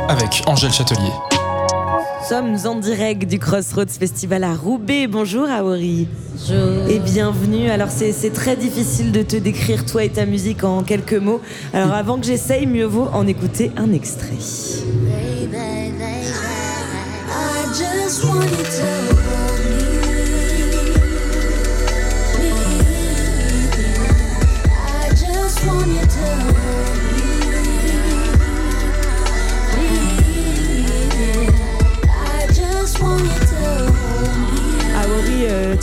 [0.10, 1.12] Avec Angèle Châtelier.
[2.22, 5.08] Nous sommes en direct du Crossroads Festival à Roubaix.
[5.08, 6.10] Bonjour Aori.
[6.32, 6.90] Bonjour.
[6.90, 7.70] Et bienvenue.
[7.70, 11.40] Alors c'est c'est très difficile de te décrire toi et ta musique en quelques mots.
[11.74, 14.36] Alors avant que j'essaye, mieux vaut en écouter un extrait.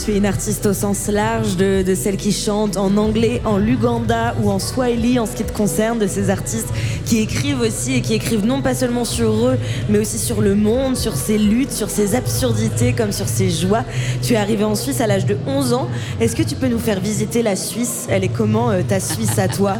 [0.04, 3.56] Tu es une artiste au sens large de, de celles qui chantent en anglais, en
[3.56, 6.68] luganda ou en swahili en ce qui te concerne, de ces artistes
[7.06, 9.56] qui écrivent aussi et qui écrivent non pas seulement sur eux,
[9.88, 13.84] mais aussi sur le monde, sur ses luttes, sur ses absurdités comme sur ses joies.
[14.20, 15.88] Tu es arrivé en Suisse à l'âge de 11 ans.
[16.20, 18.06] Est-ce que tu peux nous faire visiter la Suisse?
[18.10, 19.76] Elle est comment euh, ta Suisse à toi?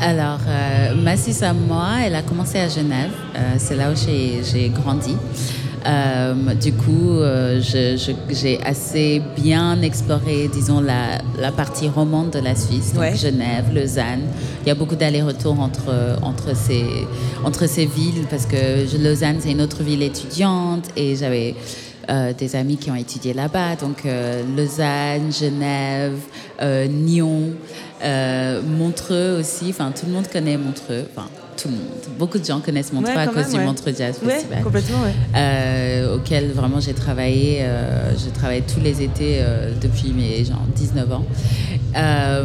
[0.00, 3.12] Alors, euh, ma Suisse à moi, elle a commencé à Genève.
[3.36, 5.16] Euh, c'est là où j'ai grandi.
[5.86, 12.54] Euh, du coup, euh, j'ai assez bien exploré, disons, la, la partie romande de la
[12.54, 13.16] Suisse, donc Ouais.
[13.16, 14.22] Genève, Lausanne.
[14.64, 16.84] Il y a beaucoup d'allers-retours entre, entre, ces,
[17.44, 21.54] entre ces villes parce que Lausanne, c'est une autre ville étudiante et j'avais
[22.10, 23.76] euh, des amis qui ont étudié là-bas.
[23.76, 26.18] Donc, euh, Lausanne, Genève,
[26.60, 27.50] euh, Nyon,
[28.78, 29.66] Montreux aussi.
[29.70, 31.06] Enfin, tout le monde connaît Montreux.
[31.16, 31.82] Enfin, tout le monde.
[32.18, 33.64] Beaucoup de gens connaissent Montreux Ouais, à cause même, du ouais.
[33.64, 35.12] Montreux Jazz Ouais, Festival complètement, ouais.
[35.36, 37.58] euh, auquel vraiment j'ai travaillé.
[37.62, 41.24] euh, j'ai travaillé tous les étés euh, depuis mes genre 19 ans.
[41.96, 42.44] Euh,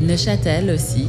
[0.00, 1.06] Neuchâtel aussi.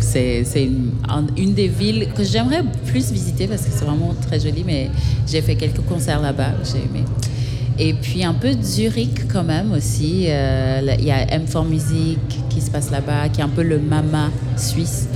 [0.00, 4.38] c'est une, un- une des villes que j'aimerais plus visiter parce que c'est vraiment très
[4.40, 4.90] joli, mais
[5.26, 7.04] j'ai fait quelques concerts là-bas, j'ai aimé.
[7.78, 10.26] Et puis un peu Zurich quand même aussi.
[10.28, 12.18] Euh, Il y a M4 Music
[12.48, 15.08] qui se passe là-bas, qui est un peu le mama suisse.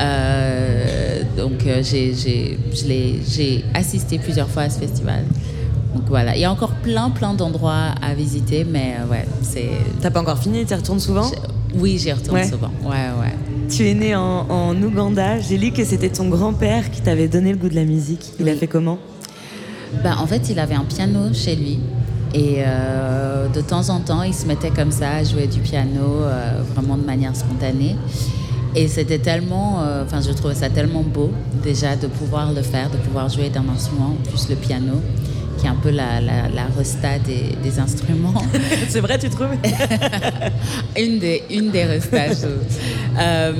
[0.00, 5.24] Euh, donc euh, j'ai- assisté plusieurs fois à ce festival.
[5.94, 9.68] Donc voilà, il y a encore plein plein d'endroits à visiter, mais euh, ouais, c'est.
[10.00, 11.30] T'as pas encore fini Tu retournes souvent?
[11.76, 12.48] Oui, j'y retourne Ouais.
[12.48, 12.70] souvent.
[12.84, 12.90] Ouais,
[13.20, 13.32] ouais.
[13.68, 15.40] Tu es né en, en Ouganda.
[15.40, 18.32] J'ai lu que c'était ton grand-père qui t'avait donné le goût de la musique.
[18.38, 18.98] Il a fait comment?
[20.02, 21.78] Bah, en fait, il avait un piano chez lui.
[22.34, 26.22] Et euh, de temps en temps, il se mettait comme ça à jouer du piano,
[26.22, 27.96] euh, vraiment de manière spontanée.
[28.74, 31.30] Et c'était tellement, euh, enfin, je trouvais ça tellement beau
[31.62, 34.94] déjà de pouvoir le faire, de pouvoir jouer d'un instrument, plus le piano,
[35.58, 38.34] qui est un peu la, la, la resta des, des instruments.
[38.88, 39.46] C'est vrai, tu trouves?
[40.98, 42.46] Une des, une des restas.
[43.16, 43.52] Euh,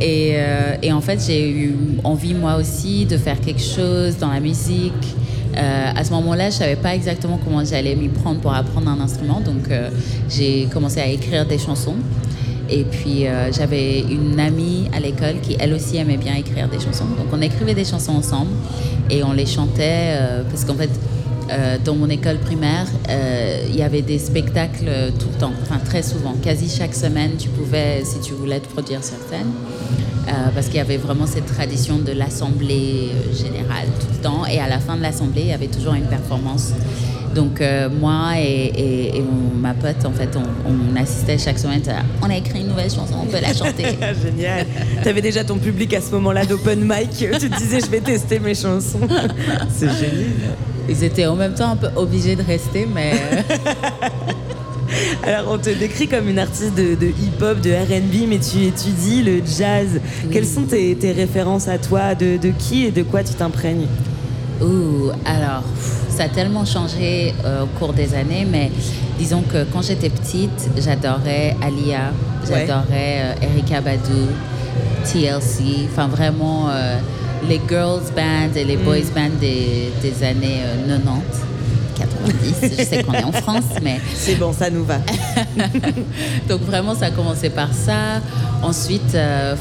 [0.00, 1.74] et, euh, et en fait, j'ai eu
[2.04, 5.16] envie moi aussi de faire quelque chose dans la musique.
[5.60, 9.00] Euh, à ce moment-là, je savais pas exactement comment j'allais m'y prendre pour apprendre un
[9.00, 9.90] instrument, donc euh,
[10.28, 11.96] j'ai commencé à écrire des chansons.
[12.70, 16.78] Et puis euh, j'avais une amie à l'école qui elle aussi aimait bien écrire des
[16.78, 17.04] chansons.
[17.04, 18.52] Donc on écrivait des chansons ensemble
[19.10, 20.16] et on les chantait
[20.48, 20.90] parce qu'en fait
[21.84, 22.86] dans mon école primaire
[23.68, 24.88] il y avait des spectacles
[25.18, 28.68] tout le temps, enfin très souvent, quasi chaque semaine tu pouvais si tu voulais te
[28.68, 29.50] produire scène.
[30.30, 34.46] Euh, parce qu'il y avait vraiment cette tradition de l'assemblée euh, générale tout le temps
[34.46, 36.70] et à la fin de l'assemblée il y avait toujours une performance.
[37.34, 41.58] Donc euh, moi et, et- et mon- ma pote, en fait, on, on assistait chaque
[41.58, 41.82] semaine.
[41.88, 43.84] à, On a écrit une nouvelle chanson, on peut la chanter.
[44.22, 44.66] Génial.
[45.02, 47.10] T'avais déjà ton public à ce moment-là d'open mic.
[47.10, 49.00] Tu te disais, je vais tester mes chansons.
[49.68, 50.54] C'est génial.
[50.88, 53.12] Ils étaient en même temps un peu obligés de rester, mais
[55.26, 59.22] Alors, on te décrit comme une artiste de, de hip-hop, de RB, mais tu étudies
[59.22, 60.00] le jazz.
[60.32, 62.14] Quelles sont tes, tes références à toi?
[62.14, 63.86] De, de qui et de quoi tu t'imprègnes?
[64.60, 65.62] Ouh, alors,
[66.10, 68.70] ça a tellement changé euh, au cours des années, mais
[69.18, 72.12] disons que quand j'étais petite, j'adorais Alia,
[72.46, 74.26] j'adorais euh, Erika Badu,
[75.04, 76.98] TLC, enfin vraiment euh,
[77.48, 78.82] les girls bands et les Mm.
[78.84, 81.49] boys bands des, des années euh, 90.
[82.00, 84.00] 90, je sais qu'on est en France, mais...
[84.14, 84.98] C'est bon, ça nous va.
[86.48, 88.20] Donc vraiment, ça a commencé par ça.
[88.62, 89.54] Ensuite, euh,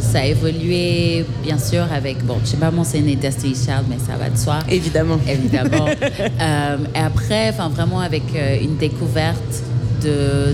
[0.00, 4.16] ça a évolué, bien sûr, avec, bon, je sais pas mentionner Destiny's Child, mais ça
[4.18, 4.58] va de soi.
[4.70, 5.18] Évidemment.
[5.28, 5.86] Évidemment.
[6.40, 9.62] Euh, et après, enfin, vraiment avec euh, une découverte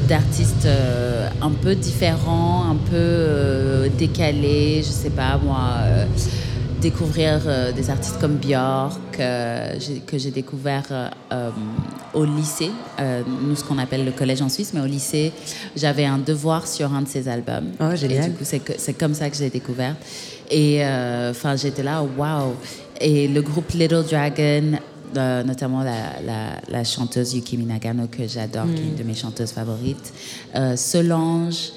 [0.08, 5.76] d'artistes euh, un peu différents, un peu euh, décalés, je sais pas moi.
[5.82, 6.04] euh,
[6.82, 9.74] découvrir euh, des artistes comme Björk, euh,
[10.06, 11.50] que j'ai découvert euh,
[12.12, 12.70] au lycée,
[13.46, 15.32] nous ce qu'on appelle le collège en Suisse, mais au lycée,
[15.76, 17.70] j'avais un devoir sur un de ses albums.
[17.80, 18.24] Oh, génial.
[18.24, 19.94] Et du coup, c'est comme ça que j'ai découvert.
[20.50, 20.82] Et
[21.30, 22.54] enfin, j'étais là, waouh!
[23.00, 24.72] Et le groupe Little Dragon,
[25.16, 28.96] euh, notamment la, la- la chanteuse Yukimi Nagano que j'adore, qui est une Mm.
[28.98, 30.12] de mes chanteuses favorites,
[30.56, 31.70] euh, Solange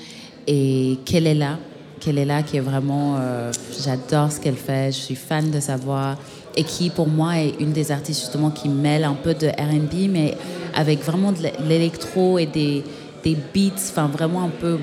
[0.48, 1.58] et Kelela.
[2.06, 3.52] Kelela qui est vraiment, euh,
[3.84, 6.16] j'adore ce qu'elle fait, je suis fan de sa voix
[6.56, 10.10] et qui pour moi est une des artistes justement qui mêle un peu de R&B
[10.10, 10.38] mais
[10.76, 12.84] avec vraiment de l'électro et des,
[13.24, 14.78] des beats, enfin vraiment un peu...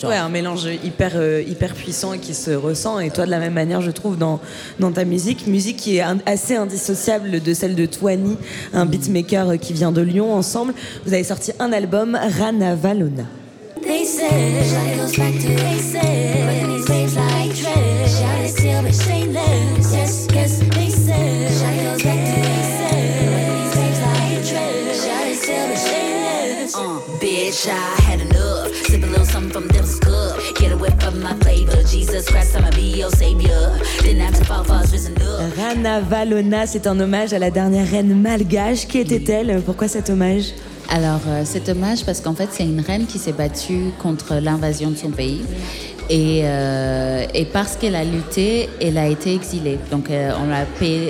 [0.00, 2.98] genre- Ouais, un mélange hyper, euh, hyper puissant et qui se ressent.
[3.00, 4.40] Et toi, de la même manière, je trouve, dans,
[4.78, 8.38] dans ta musique, musique qui est un- assez indissociable de celle de Twani,
[8.72, 10.32] un beatmaker euh, qui vient de Lyon.
[10.34, 10.72] Ensemble,
[11.04, 13.24] vous avez sorti un album, Rana Valona.
[13.90, 18.08] They said, Shawty goes back to they said, but in these waves like dread.
[18.08, 19.92] Shawty still but shameless.
[19.92, 21.50] Yes, yes, they said.
[21.58, 24.94] Shawty goes back to they said, but in these waves like dread.
[24.94, 26.76] Shawty still but shameless.
[26.76, 28.72] Uh, bitch, I had enough.
[28.86, 30.38] Sip a little something from Devil's Cup.
[30.54, 31.82] Get away from my flavor.
[31.82, 33.76] Jesus Christ, I'ma be your savior.
[34.02, 35.56] Didn't have to fall far, risen up.
[35.58, 38.86] Rana Valona, c'est un hommage à la dernière reine malgache.
[38.86, 39.60] Qui était-elle?
[39.66, 40.54] Pourquoi cet hommage?
[40.92, 44.90] Alors, euh, c'est dommage parce qu'en fait, c'est une reine qui s'est battue contre l'invasion
[44.90, 45.42] de son pays.
[46.08, 49.78] Et, euh, parce qu'elle a lutté, elle a été exilée.
[49.92, 50.32] Donc, euh,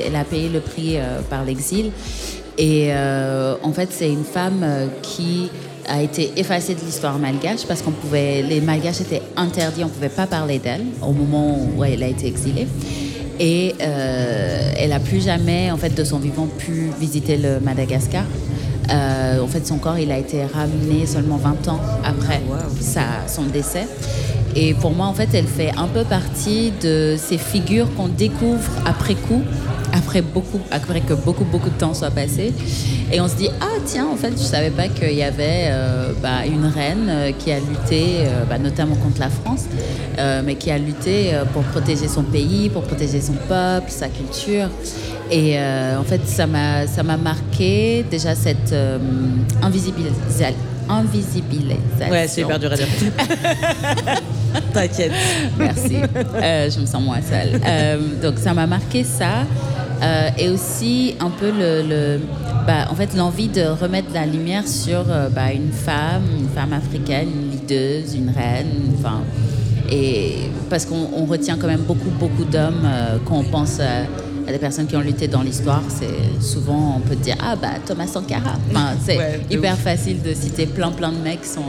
[0.05, 0.99] elle a payé le prix
[1.31, 1.93] par l'exil.
[2.59, 4.63] Et en fait, c'est une femme
[5.01, 5.51] qui
[5.89, 9.93] a été effacée de l'histoire malgache parce qu'on pouvait, les malgaches étaient interdits, on ne
[9.93, 12.69] pouvait pas parler d'elle au moment où elle a été exilée.
[13.39, 18.25] Et elle a plus jamais, en fait, de son vivant, pu visiter le Madagascar.
[18.93, 22.43] Euh, en fait, son corps, il a été ramené seulement 20 ans après
[22.81, 23.87] sa- son décès.
[24.57, 28.71] Et pour moi, en fait, elle fait un peu partie de ces figures qu'on découvre
[28.85, 29.43] après coup,
[29.93, 32.53] après, beaucoup, après que beaucoup, beaucoup de temps soit passé.
[33.13, 36.13] Et on se dit, ah tiens, en fait, je savais pas qu'il y avait euh,
[36.23, 39.65] bah, une reine euh, qui a lutté, euh, bah, notamment contre la France,
[40.45, 44.69] mais qui a lutté pour protéger son pays, pour protéger son peuple, sa culture.
[45.31, 48.99] Et en fait, ça m'a marqué déjà cette euh,
[49.63, 50.53] invisibilisa-
[50.91, 52.11] invisibilisation.
[52.11, 52.87] Ouais, c'est hyper dur à dire.
[54.73, 55.13] T'inquiète.
[55.59, 55.97] Merci.
[56.43, 57.61] Euh, je me sens moins seule.
[57.65, 59.45] Euh, donc ça m'a marqué ça.
[60.03, 62.21] Euh, et aussi un peu le, le-
[62.67, 67.29] bah, en fait l'envie de remettre la lumière sur bah, une femme, une femme africaine,
[67.29, 69.21] une leaduse, une reine, enfin
[69.93, 70.37] et
[70.71, 72.89] parce qu'on on retient quand même beaucoup beaucoup d'hommes
[73.27, 74.05] quand on pense à
[74.53, 78.07] des personnes qui ont lutté dans l'histoire, c'est souvent on peut dire ah bah Thomas
[78.07, 78.55] Sankara.
[78.71, 81.65] Enfin, c'est Ouais, hyper facile de citer plein plein de mecs sans,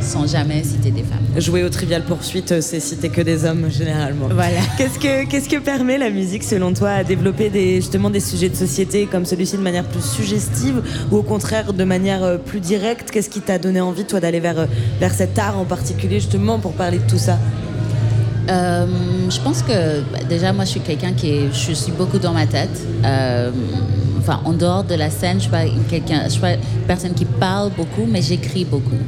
[0.00, 1.40] sans jamais citer des femmes.
[1.40, 4.28] Jouer au Trivial Poursuite, euh, c'est citer que des hommes généralement.
[4.28, 4.60] Voilà.
[4.78, 8.48] Qu'est-ce que, qu'est-ce que permet la musique selon toi à développer des, justement des sujets
[8.48, 12.60] de société comme celui-ci de manière plus suggestive ou au contraire de manière euh, plus
[12.60, 13.10] directe?
[13.10, 14.66] Qu'est-ce qui t'a donné envie toi d'aller vers, euh,
[15.00, 17.38] vers cet art en particulier justement pour parler de tout ça?
[18.48, 18.86] Euh,
[19.28, 22.32] je pense que bah, déjà moi je suis quelqu'un qui est, je suis beaucoup dans
[22.32, 22.80] ma tête.
[23.04, 23.50] Euh,
[24.18, 28.06] enfin en dehors de la scène, je suis suis pas une personne qui parle beaucoup,
[28.08, 29.00] mais j'écris beaucoup.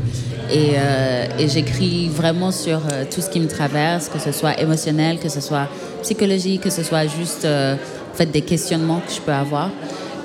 [0.50, 2.80] Et, euh, j'écris vraiment sur
[3.14, 5.68] tout ce qui me traverse, que ce soit émotionnel, que ce soit
[6.02, 9.70] psychologique, que ce soit juste en fait des questionnements que je peux avoir.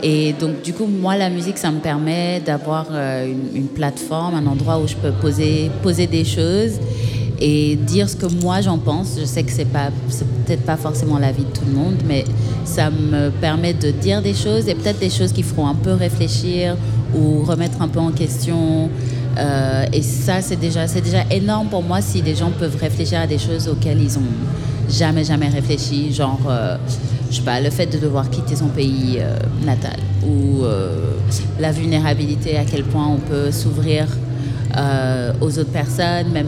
[0.01, 4.47] Et donc, du coup, moi, la musique, ça me permet d'avoir une, une plateforme, un
[4.47, 6.79] endroit où je peux poser, poser des choses
[7.39, 9.17] et dire ce que moi j'en pense.
[9.19, 9.89] Je sais que c'est pas,
[10.45, 12.25] peut-être pas forcément l'avis de tout le monde, mais
[12.65, 15.93] ça me permet de dire des choses et peut-être des choses qui feront un peu
[15.93, 16.75] réfléchir
[17.15, 18.89] ou remettre un peu en question.
[19.37, 23.19] Euh, et ça, c'est déjà, c'est déjà énorme pour moi si les gens peuvent réfléchir
[23.19, 24.31] à des choses auxquelles ils ont
[24.89, 26.77] jamais, jamais réfléchi, genre, euh,
[27.29, 31.13] je sais pas, le fait de devoir quitter son pays euh, natal ou euh,
[31.59, 34.07] la vulnérabilité, à quel point on peut s'ouvrir
[35.41, 36.47] aux autres personnes, même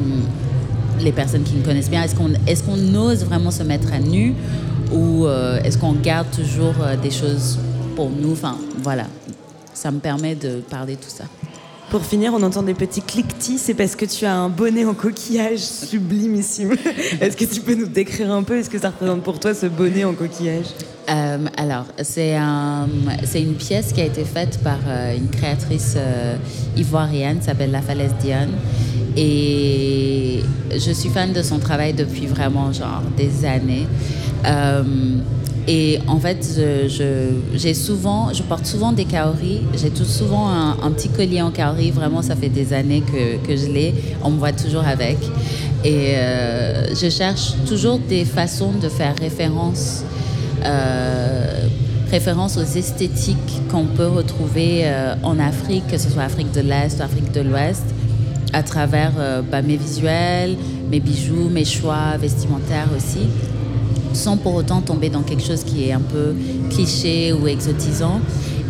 [1.00, 2.04] les personnes qui nous connaissent bien.
[2.04, 4.34] Est-ce qu'on est qu'on ose vraiment se mettre à nu
[4.92, 7.60] ou euh, est-ce qu'on garde toujours euh, des choses
[7.96, 8.32] pour nous?
[8.32, 9.06] Enfin, voilà.
[9.74, 11.26] Ça me permet de parler de tout ça.
[11.90, 14.94] Pour finir, on entend des petits cliquetis, c'est parce que tu as un bonnet en
[14.94, 16.74] coquillage sublimissime.
[17.22, 19.68] Est-ce que tu peux nous décrire un peu, est-ce que ça représente pour toi ce
[19.68, 20.66] bonnet en coquillage?
[21.10, 22.88] Euh, alors, c'est un,
[23.36, 24.80] une pièce qui a été faite par
[25.16, 25.96] une créatrice
[26.76, 28.50] ivoirienne, s'appelle La Falaise Diane.
[29.18, 30.42] Et
[30.72, 33.88] je suis fan de son travail depuis vraiment genre des années.
[34.46, 34.84] Euh,
[35.68, 36.44] et en fait,
[37.74, 39.62] souvent, je porte souvent des kaoris.
[39.76, 41.92] J'ai tout souvent un, petit collier en kaori.
[41.92, 43.94] Vraiment, ça fait des années que, que je l'ai.
[44.24, 45.18] On me voit toujours avec.
[45.84, 50.04] Et euh, je cherche toujours des façons de faire référence
[50.64, 51.68] euh,
[52.12, 54.86] référence aux esthétiques qu'on peut retrouver
[55.24, 57.84] en Afrique, que ce soit Afrique de l'Est ou Afrique de l'Ouest,
[58.56, 60.56] à travers euh, bah, mes visuels,
[60.90, 63.28] mes bijoux, mes choix vestimentaires aussi,
[64.14, 66.34] sans pour autant tomber dans quelque chose qui est un peu
[66.70, 68.22] cliché ou exotisant.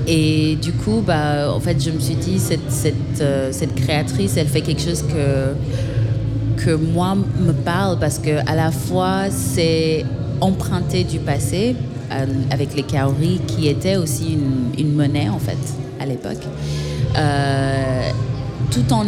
[0.07, 4.37] et du coup, bah, en fait, je me suis dit, cette, cette, euh, cette créatrice,
[4.37, 10.03] elle fait quelque chose que, que moi me parle parce que à la fois, c'est
[10.41, 11.75] emprunté du passé
[12.11, 14.35] euh, avec les kaoris qui étaient aussi
[14.79, 15.63] une, monnaie, en fait,
[15.99, 16.43] à l'époque.
[18.75, 19.05] Tout en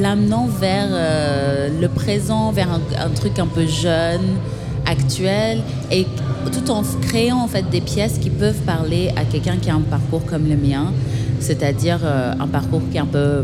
[0.00, 4.36] l'amenant vers euh, le présent, vers un, truc un peu jeune,
[4.86, 6.06] actuel, et
[6.52, 9.80] tout en créant en fait des pièces qui peuvent parler à quelqu'un qui a un
[9.80, 10.92] parcours comme le mien,
[11.40, 13.42] c'est-à-dire euh, un parcours qui est un peu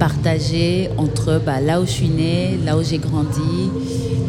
[0.00, 3.70] partagé entre bah, là où je suis née, là où j'ai grandi,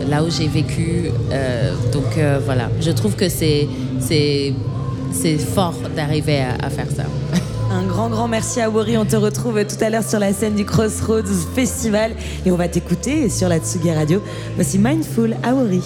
[0.08, 1.10] là où j'ai vécu.
[1.32, 3.68] Euh, donc voilà, je trouve que c'est
[5.40, 7.06] fort d'arriver à faire ça.
[7.74, 8.98] Un grand, grand merci à Wori.
[8.98, 11.24] On te retrouve tout à l'heure sur la scène du Crossroads
[11.56, 12.12] Festival
[12.46, 14.22] et on va t'écouter sur la Tsugi Radio.
[14.56, 15.82] Voici Mindful à Wori.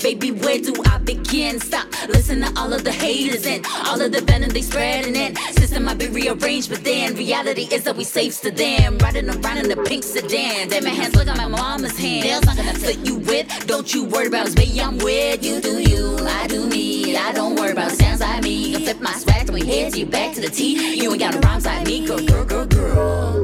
[0.00, 1.58] Baby where do I begin?
[1.58, 5.36] Stop, listen to all of the haters and all of the venom they spreading it.
[5.54, 8.98] System might be rearranged, but then reality is that we slaves to them.
[8.98, 12.24] Riding around in the pink sedan, damn my hands look like my mama's hand.
[12.24, 14.80] Nails not gonna fit you with, don't you worry about baby.
[14.80, 17.16] I'm with you, do you, I do me.
[17.16, 18.72] I don't worry about sounds like me.
[18.72, 20.96] Can flip my swag from your head to your back to the T.
[20.96, 23.35] You ain't got no rhymes like me, girl, girl, girl, girl.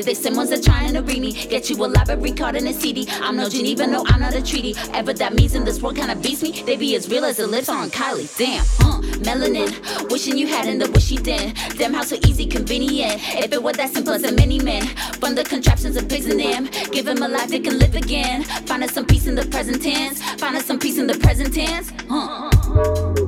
[0.00, 1.32] But they ones that trying to read me.
[1.32, 3.06] Get you a library card and a CD.
[3.20, 4.74] I'm no Geneva, no, I'm not a treaty.
[4.94, 6.62] Ever that means in this world kinda beats me.
[6.62, 8.34] They be as real as the lips on Kylie.
[8.38, 9.02] Damn, huh?
[9.20, 10.10] Melanin.
[10.10, 11.54] Wishing you had in the wishy then.
[11.76, 13.20] Damn, how so easy, convenient.
[13.44, 14.86] If it were that simple as a many men.
[15.20, 16.70] From the contraptions of pigs and them.
[16.92, 18.44] Give them a life they can live again.
[18.64, 20.22] Find us some peace in the present tense.
[20.40, 21.92] Find us some peace in the present tense.
[22.08, 22.48] Huh?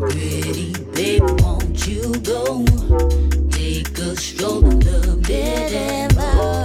[0.00, 2.64] Pretty baby, won't you go?
[3.50, 6.61] Take a stroll in the dead and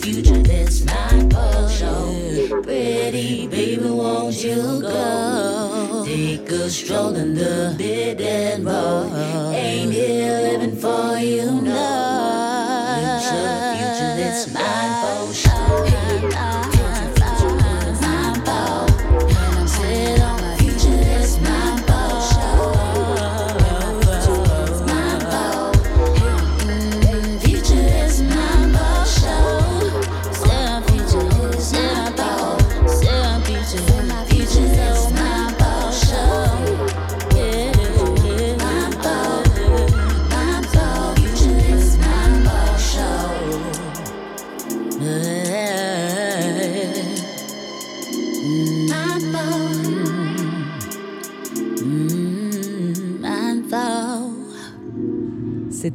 [0.00, 2.62] future that's mine for sure.
[2.62, 6.04] Pretty baby, won't you go?
[6.06, 8.68] Take a stroll in the dead and
[9.54, 11.89] Ain't here living for you know.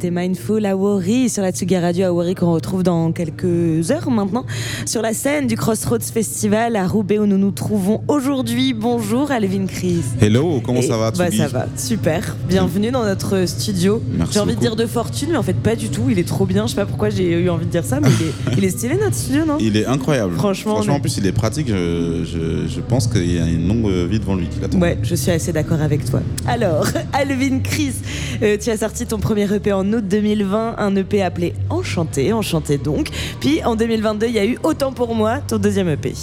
[0.05, 4.09] C'était Mindful à Wori sur la Tsugi Radio à Wori qu'on retrouve dans quelques heures
[4.09, 4.45] maintenant
[4.85, 8.73] sur la scène du Crossroads Festival à Roubaix où nous nous trouvons aujourd'hui.
[8.73, 10.01] Bonjour Alvin Chris.
[10.21, 12.35] Hello, comment Et- ça va bah, Ça va, super.
[12.47, 14.01] Bienvenue dans notre studio.
[14.17, 16.03] Merci J'ai envie de dire de fortune, mais en fait pas du tout.
[16.09, 16.65] Il est trop bien.
[16.67, 18.69] Je sais pas pourquoi j'ai eu envie de dire ça, mais il est, il est
[18.69, 19.57] stylé notre studio, non?
[19.59, 20.35] Il est incroyable.
[20.35, 21.67] Franchement, est- en plus, il est pratique.
[21.69, 24.79] Je, je- je pense qu'il y a une longue vie devant lui qui l'attend.
[24.79, 26.21] Ouais, je suis assez d'accord avec toi.
[26.47, 27.93] Alors, Alvin Chris,
[28.41, 31.53] euh, tu as sorti ton premier EP en août 2020, un EP appelé
[31.85, 33.09] Enchanté, Enchanté donc.
[33.39, 36.15] Puis en 2022, il y a eu Autant pour moi, ton deuxième EP.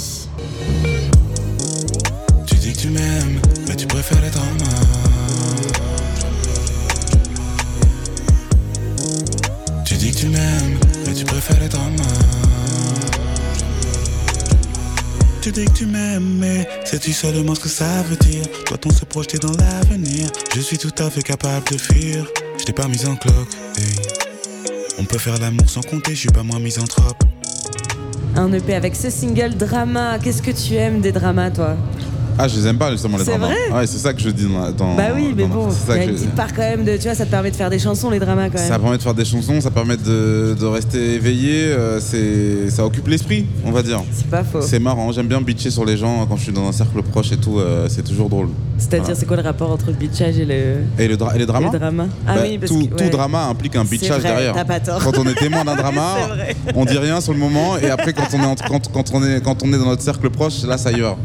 [2.47, 4.75] Tu dis que tu m'aimes, mais tu préfères être en moi.
[9.85, 12.07] Tu dis que tu m'aimes, mais tu préfères être en moi.
[15.43, 18.45] Tu dis que tu m'aimes, mais sais-tu seulement ce que ça veut dire?
[18.67, 22.27] Doit-on se projeter dans l'avenir Je suis tout à fait capable de fuir.
[22.59, 23.57] Je t'ai pas mise en cloque.
[24.99, 27.23] On peut faire l'amour sans compter, je suis pas moins misanthrope.
[28.37, 30.19] un EP avec ce single Drama.
[30.19, 31.77] Qu'est-ce que tu aimes des dramas, toi?
[32.39, 33.47] Ah, je les aime pas justement les C'est dramas.
[33.47, 34.71] vrai Ouais, c'est ça que je dis dans.
[34.73, 36.85] dans- Bah oui, mais dans- bon, c'est il y a une petite part quand même
[36.85, 36.97] de.
[36.97, 38.69] Tu vois, ça te permet de faire des chansons, les dramas quand même.
[38.69, 42.85] Ça permet de faire des chansons, ça permet de, de rester éveillé, euh, c'est, ça
[42.85, 44.01] occupe l'esprit, on va dire.
[44.13, 44.61] C'est pas faux.
[44.63, 47.33] C'est marrant, j'aime bien bitcher sur les gens quand je suis dans un cercle proche
[47.33, 48.49] et tout, euh, c'est toujours drôle.
[48.79, 49.15] C'est-à-dire, Voilà.
[49.21, 50.83] c'est quoi le rapport entre le bitchage et le.
[50.99, 51.71] Et, le dra- et les dramas.
[52.27, 54.55] Ah Bah, oui, parce tout, que- tout drama implique un C'est bitchage vrai, derrière.
[54.55, 55.01] t'as pas tort.
[55.05, 56.17] Quand on est témoin d'un drama,
[56.67, 59.05] C'est on dit rien sur le moment et après quand on est, en- quand, quand
[59.15, 61.17] on est, quand on est dans notre cercle proche, là ça y dit, Ah,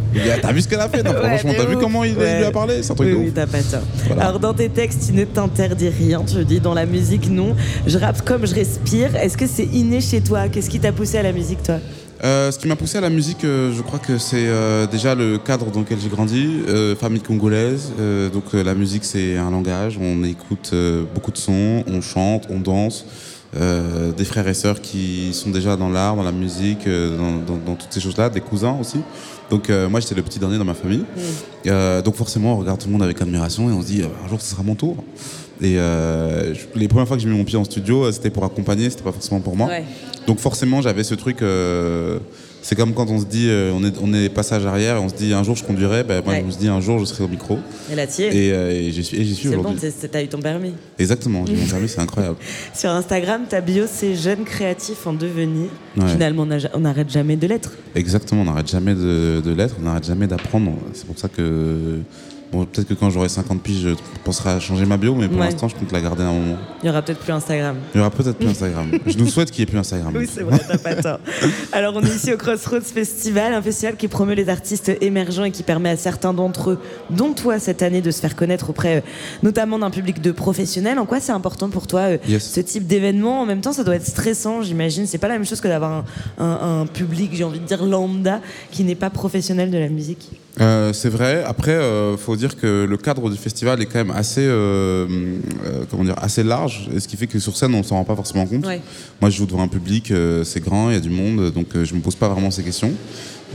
[0.42, 2.40] T'as vu ce qu'elle a fait Non, Ouais, Franchement, t'as vu comment il, Ouais.
[2.40, 3.34] lui a parlé C'est un truc oui, de oui, ouf.
[3.34, 3.58] t'as pas.
[4.08, 4.24] Voilà.
[4.28, 6.22] Alors dans tes textes, tu ne t'interdis rien.
[6.24, 7.56] Tu dis dans la musique, non.
[7.86, 9.16] Je rappe comme je respire.
[9.16, 10.48] Est-ce que c'est inné chez toi?
[10.50, 11.76] Qu'est-ce qui t'a poussé à la musique, toi?
[12.24, 15.14] Euh, ce qui m'a poussé à la musique, euh, je crois que c'est euh, déjà
[15.14, 16.62] le cadre dans lequel j'ai grandi,
[17.00, 17.92] famille congolaise.
[18.34, 20.74] donc la musique c'est un langage, on écoute
[21.14, 23.06] beaucoup de sons, on chante, on danse.
[24.18, 27.76] des frères et sœurs qui sont déjà dans l'art, dans la musique, dans, dans- dans
[27.76, 28.98] toutes ces choses-là, des cousins aussi.
[29.50, 31.04] Donc euh, moi j'étais le petit dernier dans ma famille.
[31.68, 34.08] Euh, donc forcément on regarde tout le monde avec admiration et on se dit euh,
[34.26, 34.98] un jour ce sera mon tour.
[35.62, 38.44] Et euh, je- les premières fois que j'ai mis mon pied en studio, c'était pour
[38.46, 39.68] accompagner, c'était pas forcément pour moi.
[39.68, 39.84] Ouais.
[40.28, 41.38] Donc forcément, j'avais ce truc.
[42.68, 45.08] C'est comme quand on se dit, euh, on est, on est passage arrière, et on
[45.08, 46.04] se dit un jour je conduirai.
[46.04, 46.44] Ben, moi, Ouais.
[46.60, 47.60] je me un jour je serai au micro.
[47.90, 49.80] Et la tienne Et, euh, et j'y suis, et j'y suis C'est bon, aujourd'hui.
[49.80, 50.74] t'es- c'est- t'as eu ton permis.
[51.00, 52.36] Exactement, j'ai mon permis, c'est incroyable.
[52.74, 55.70] Sur Instagram, ta bio, c'est jeune créatif en devenir.
[55.96, 56.10] Ouais.
[56.10, 57.72] Finalement, on n'a ja- on n'arrête jamais de l'être.
[57.96, 60.74] Exactement, on n'arrête jamais de, de l'être, on n'arrête jamais d'apprendre.
[60.94, 62.00] C'est pour ça que.
[62.52, 63.90] Bon, peut-être que quand j'aurai 50 piges, je
[64.24, 65.46] penserai à changer ma bio, mais pour Ouais.
[65.46, 66.56] l'instant, je compte la garder un moment.
[66.82, 67.76] Il y aura peut-être plus Instagram.
[67.94, 68.90] Il y aura peut-être plus Instagram.
[69.06, 70.14] je nous souhaite qu'il n'y ait plus Instagram.
[70.16, 71.20] Oui, c'est vrai, t'as pas tort.
[71.74, 75.52] Alors, on est ici au Crossroads Festival, un festival qui promeut les artistes émergents et
[75.52, 76.80] qui permet à certains d'entre eux,
[77.10, 79.02] dont toi cette année, de se faire connaître auprès euh,
[79.44, 81.00] notamment d'un public de professionnels.
[81.00, 82.50] En quoi c'est important pour toi euh, Yes.
[82.50, 83.42] ce type d'événement?
[83.42, 85.06] En même temps, ça doit être stressant, j'imagine.
[85.06, 86.06] C'est pas la même chose que d'avoir un,
[86.40, 88.40] un- un public, j'ai envie de dire lambda,
[88.72, 90.30] qui n'est pas professionnel de la musique.
[90.60, 91.44] Euh, c'est vrai.
[91.46, 95.06] Après, euh, faut dire que le cadre du festival est quand même assez, euh,
[95.66, 98.04] euh, comment dire, assez large, et ce qui fait que sur scène, on s'en rend
[98.04, 98.66] pas forcément compte.
[98.66, 98.82] Ouais.
[99.22, 101.68] Moi, je joue devant un public, euh, c'est grand, il y a du monde, donc
[101.76, 102.92] euh, je me pose pas vraiment ces questions.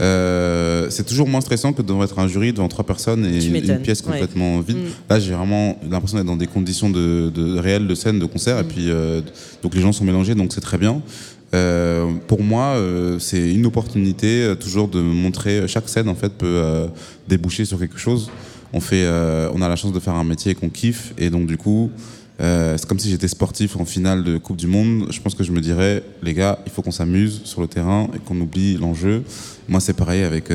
[0.01, 3.45] Euh, c'est toujours moins stressant que de devant être un jury devant trois personnes et
[3.45, 4.11] une, pièce ouais.
[4.11, 4.77] complètement vide.
[4.77, 4.87] Mm.
[5.07, 8.57] Là, j'ai vraiment l'impression d'être dans des conditions de, de réelles de scène, de concert,
[8.57, 8.59] Mm.
[8.61, 9.21] et puis euh,
[9.61, 11.01] donc les gens sont mélangés, donc c'est très bien.
[11.53, 15.67] Euh, pour moi, euh, c'est une opportunité euh, toujours de montrer.
[15.67, 16.63] Chaque scène, en fait, peut
[17.27, 18.31] déboucher sur quelque chose.
[18.73, 19.07] On fait,
[19.53, 21.91] on a la chance de faire un métier qu'on kiffe, et donc du coup,
[22.39, 25.07] c'est comme si j'étais sportif en finale de Coupe du Monde.
[25.11, 28.09] Je pense que je me dirais, les gars, il faut qu'on s'amuse sur le terrain
[28.15, 29.23] et qu'on oublie l'enjeu.
[29.69, 30.49] Moi, c'est pareil avec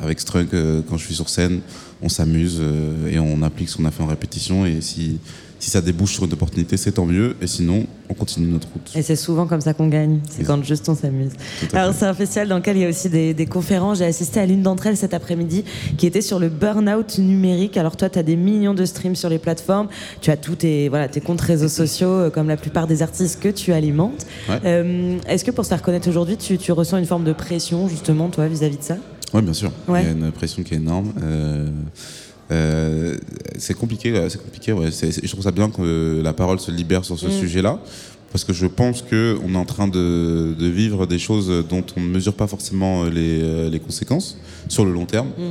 [0.00, 0.48] avec Strunk.
[0.88, 1.60] quand je suis sur scène,
[2.00, 2.62] on s'amuse
[3.10, 4.64] et on applique ce qu'on a fait en répétition.
[4.64, 5.18] Et si
[5.58, 7.36] si ça débouche sur une opportunité, c'est tant mieux.
[7.42, 8.90] Et sinon, on continue notre route.
[8.94, 11.32] Et c'est souvent comme ça qu'on gagne, c'est quand juste on s'amuse.
[11.72, 13.98] Alors c'est un festival dans lequel il y a aussi des, des conférences.
[13.98, 15.64] J'ai assisté à l'une d'entre elles cet après-midi
[15.96, 17.76] qui était sur le burn-out numérique.
[17.76, 19.88] Alors toi, tu as des millions de streams sur les plateformes,
[20.20, 23.40] tu as tous tes, voilà, tes comptes réseaux sociaux, euh, comme la plupart des artistes
[23.40, 24.26] que tu alimentes.
[24.48, 24.60] Ouais.
[24.64, 27.88] Euh, Est-ce que pour se faire connaître aujourd'hui, tu, tu ressens une forme de pression
[27.88, 28.96] justement, toi, vis-à-vis de ça?
[29.34, 29.70] Oui, bien sûr.
[29.86, 30.02] Ouais.
[30.02, 31.12] Il y a une pression qui est énorme.
[31.22, 31.68] Euh,
[32.50, 33.16] euh,
[33.58, 34.72] c'est compliqué, c'est compliqué.
[34.72, 34.90] Ouais.
[34.90, 37.30] C'est- c'est- je trouve ça bien que la parole se libère sur ce Mm.
[37.30, 37.78] sujet-là,
[38.32, 41.84] parce que je pense que on est en train de, de vivre des choses dont
[41.96, 44.38] on ne mesure pas forcément euh, les, euh, les conséquences
[44.68, 45.28] sur le long terme.
[45.38, 45.42] Mm.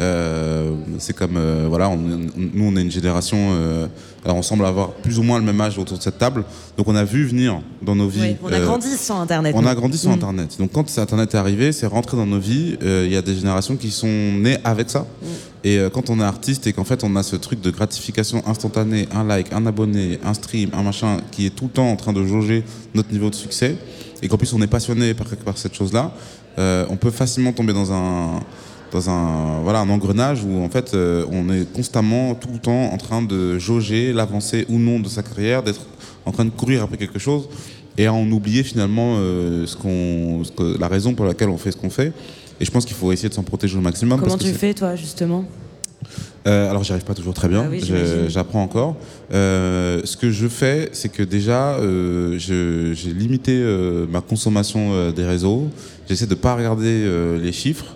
[0.00, 3.36] Euh, c'est comme euh, voilà, on- on- nous on est une génération.
[3.52, 3.86] euh,
[4.24, 6.44] alors on semble avoir plus ou moins le même âge autour de cette table,
[6.76, 8.20] donc on a vu venir dans nos vies.
[8.22, 9.54] Oui, On a grandi sans Internet.
[9.56, 10.14] on a grandi sur Mm.
[10.14, 10.56] Internet.
[10.58, 12.76] Donc quand Internet est arrivé, c'est rentré dans nos vies.
[12.82, 15.00] Il y a des générations qui sont nées avec ça.
[15.22, 15.26] Mm.
[15.64, 19.06] Et quand on est artiste et qu'en fait on a ce truc de gratification instantanée,
[19.14, 22.12] un like, un abonné, un stream, un machin, qui est tout le temps en train
[22.14, 22.62] de jauger
[22.94, 23.76] notre niveau de succès,
[24.22, 26.12] et qu'en plus on est passionné par, par cette chose-là,
[26.58, 28.40] on peut facilement tomber dans un
[28.92, 32.92] dans un voilà un engrenage où en fait euh, on est constamment tout le temps
[32.92, 35.80] en train de jauger l'avancée ou non de sa carrière, d'être
[36.26, 37.48] en train de courir après quelque chose
[37.98, 41.58] et à en oublier finalement euh, ce qu'on, ce que- la raison pour laquelle on
[41.58, 42.12] fait ce qu'on fait.
[42.60, 44.18] Et je pense qu'il faut essayer de s'en protéger au maximum.
[44.18, 45.44] Comment parce que tu c'est- fais toi justement?
[46.46, 47.82] Euh, alors j'y arrive pas toujours très bien, Ah oui,
[48.28, 48.96] j'apprends encore.
[49.32, 53.62] Euh, ce que je fais, c'est que déjà, euh, je- j'ai limité
[54.10, 55.68] ma consommation des réseaux.
[56.08, 57.06] J'essaie de pas regarder
[57.42, 57.94] les chiffres.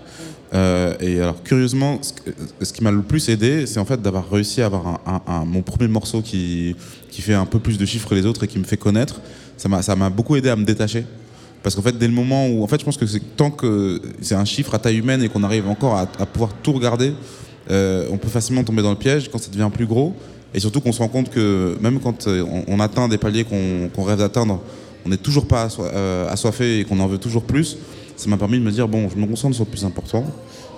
[0.55, 4.63] Euh, et alors curieusement, ce, qui m'a le plus aidé, c'est en fait d'avoir réussi
[4.63, 5.01] à avoir
[5.47, 6.77] mon premier morceau qui,
[7.11, 9.21] qui fait un peu plus de chiffres que les autres et qui me fait connaître.
[9.57, 11.05] Ça m'a beaucoup aidé à me détacher.
[11.63, 14.35] Parce qu'en fait, dès le moment où, en fait, je pense que tant que c'est
[14.35, 17.15] un chiffre à taille humaine et qu'on arrive encore à, pouvoir tout regarder,
[17.71, 20.15] euh, on peut facilement tomber dans le piège quand ça devient plus gros.
[20.53, 24.03] Et surtout qu'on se rend compte que même quand euh, on, atteint des paliers qu'on
[24.03, 24.61] rêve d'atteindre,
[25.07, 25.91] on n'est toujours pas assoi-
[26.29, 27.79] assoiffé et qu'on en veut toujours plus.
[28.17, 30.25] Ça m'a permis de me dire bon, je me concentre sur le plus important.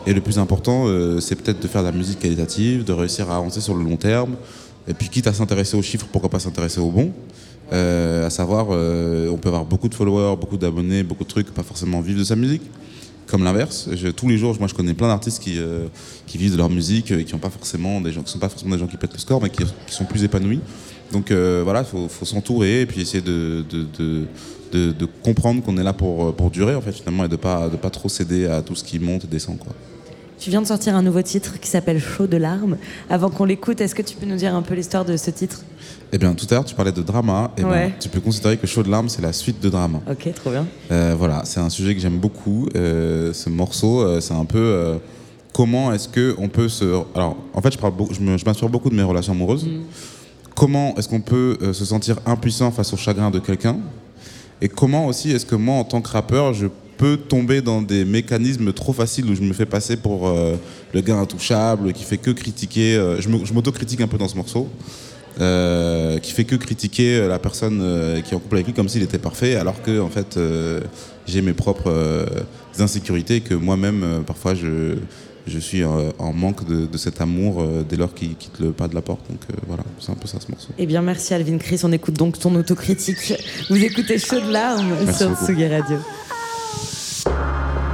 [0.07, 3.29] Et le plus important, euh, c'est peut-être de faire de la musique qualitative, de réussir
[3.31, 4.37] à avancer sur le long terme.
[4.89, 7.13] Et puis, quitte à s'intéresser aux chiffres, pourquoi pas s'intéresser aux bons?
[7.73, 11.53] Euh, À savoir, euh, on peut avoir beaucoup de followers, beaucoup d'abonnés, beaucoup de trucs,
[11.53, 12.63] pas forcément vivre de sa musique.
[13.27, 15.89] Comme l'inverse, tous les jours, moi je connais plein d'artistes qui, euh,
[16.29, 18.49] qui vivent de leur musique, euh, qui ont pas forcément des gens, qui sont pas
[18.49, 20.61] forcément des gens qui pètent le score, mais qui, sont plus épanouis.
[21.13, 23.65] Donc voilà, il faut, s'entourer et puis essayer de,
[24.77, 27.69] de- de comprendre qu'on est là pour, pour durer en fait finalement et de pas
[27.69, 29.73] de pas trop céder à tout ce qui monte et descend quoi.
[30.39, 32.77] Tu viens de sortir un nouveau titre qui s'appelle Chaud de larmes.
[33.09, 35.63] Avant qu'on l'écoute, est-ce que tu peux nous dire un peu l'histoire de ce titre?
[36.13, 37.53] Eh bien, tout à l'heure, tu parlais de drama.
[37.57, 37.95] Eh ben, Ouais.
[37.99, 39.99] tu peux considérer que Chaud de larmes, c'est la suite de drama.
[40.11, 40.67] Ok, trop bien.
[40.93, 42.69] Euh, voilà, c'est un sujet que j'aime beaucoup.
[42.77, 44.99] Euh, ce morceau, euh, c'est un peu euh,
[45.55, 46.85] comment est-ce que on peut se.
[47.15, 49.67] Alors, en fait, je parle, beaucoup- je m'inspire beaucoup de mes relations amoureuses.
[50.55, 53.79] Comment est-ce qu'on peut euh, se sentir impuissant face au chagrin de quelqu'un?
[54.63, 58.05] Et comment aussi est-ce que moi, en tant que rappeur, je peux tomber dans des
[58.05, 60.57] mécanismes trop faciles où je me fais passer pour euh,
[60.95, 62.97] le gars intouchable qui fait que critiquer.
[62.97, 64.69] euh, je m'auto-critique un peu dans ce morceau.
[65.41, 68.73] euh, qui fait que critiquer euh, la personne euh, qui est en couple avec lui
[68.73, 70.39] comme s'il était parfait, alors que en fait
[71.27, 72.27] j'ai mes propres
[72.79, 74.95] insécurités que moi-même parfois je,
[75.47, 78.73] je suis euh, en manque de, de cet amour euh, dès lors qu'il quitte le
[78.73, 79.21] pas de la porte.
[79.31, 80.69] Donc euh, voilà, c'est un peu ça ce morceau.
[80.77, 81.81] Eh bien, merci Alvin Chris.
[81.85, 83.35] On écoute donc ton autocritique.
[83.71, 85.37] Vous écoutez Chaud de larmes Merci sur.
[85.37, 85.99] Tsugi Radio.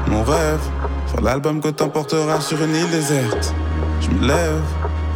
[0.09, 0.61] Mon rêve,
[1.09, 3.55] faire l'album que t'emporteras sur une île déserte.
[4.01, 4.61] Je me lève,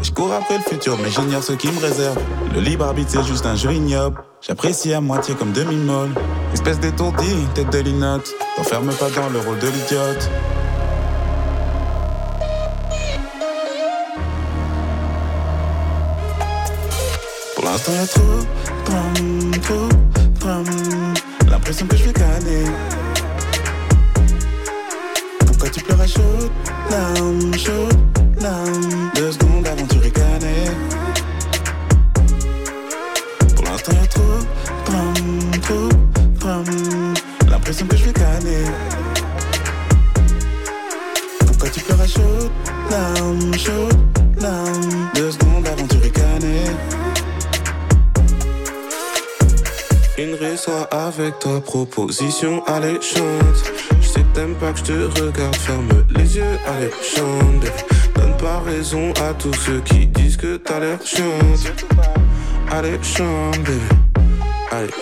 [0.01, 2.19] et je cours après le futur, mais j'ignore ce qui me réserve.
[2.55, 4.23] Le libre arbitre, c'est juste un jeu ignoble.
[4.47, 6.11] J'apprécie à moitié comme demi-molle.
[6.53, 8.33] Espèce d'étourdi, tête de linotte.
[8.57, 10.31] T'enferme pas dans le rôle de l'idiote.
[17.77, 18.23] L'instant, y'a trop,
[18.85, 19.89] drame, trop,
[20.41, 21.15] drame.
[21.51, 22.65] L'impression que je vais canner.
[25.47, 26.51] Pourquoi tu pleures à chaudes
[26.91, 27.99] larmes, chaudes
[28.41, 30.71] larmes Deux secondes avant tu ricanais
[33.55, 34.23] Pour l'instant y'a trop,
[34.87, 35.89] drame, trop,
[36.41, 37.15] drame
[37.51, 38.65] L'impression que je vais canner
[41.47, 42.51] Pourquoi tu pleures à chaudes
[42.91, 47.16] larmes, chaudes larmes Deux secondes avant tu ricanais
[50.19, 53.73] Une résoit avec ta proposition alléchante.
[54.01, 57.67] Je sais que t'aimes pas que je te regarde, ferme les yeux, allez, chante.
[58.15, 61.71] Donne pas raison à tous ceux qui disent que t'as l'air chiante.
[62.71, 63.69] Allez, chante,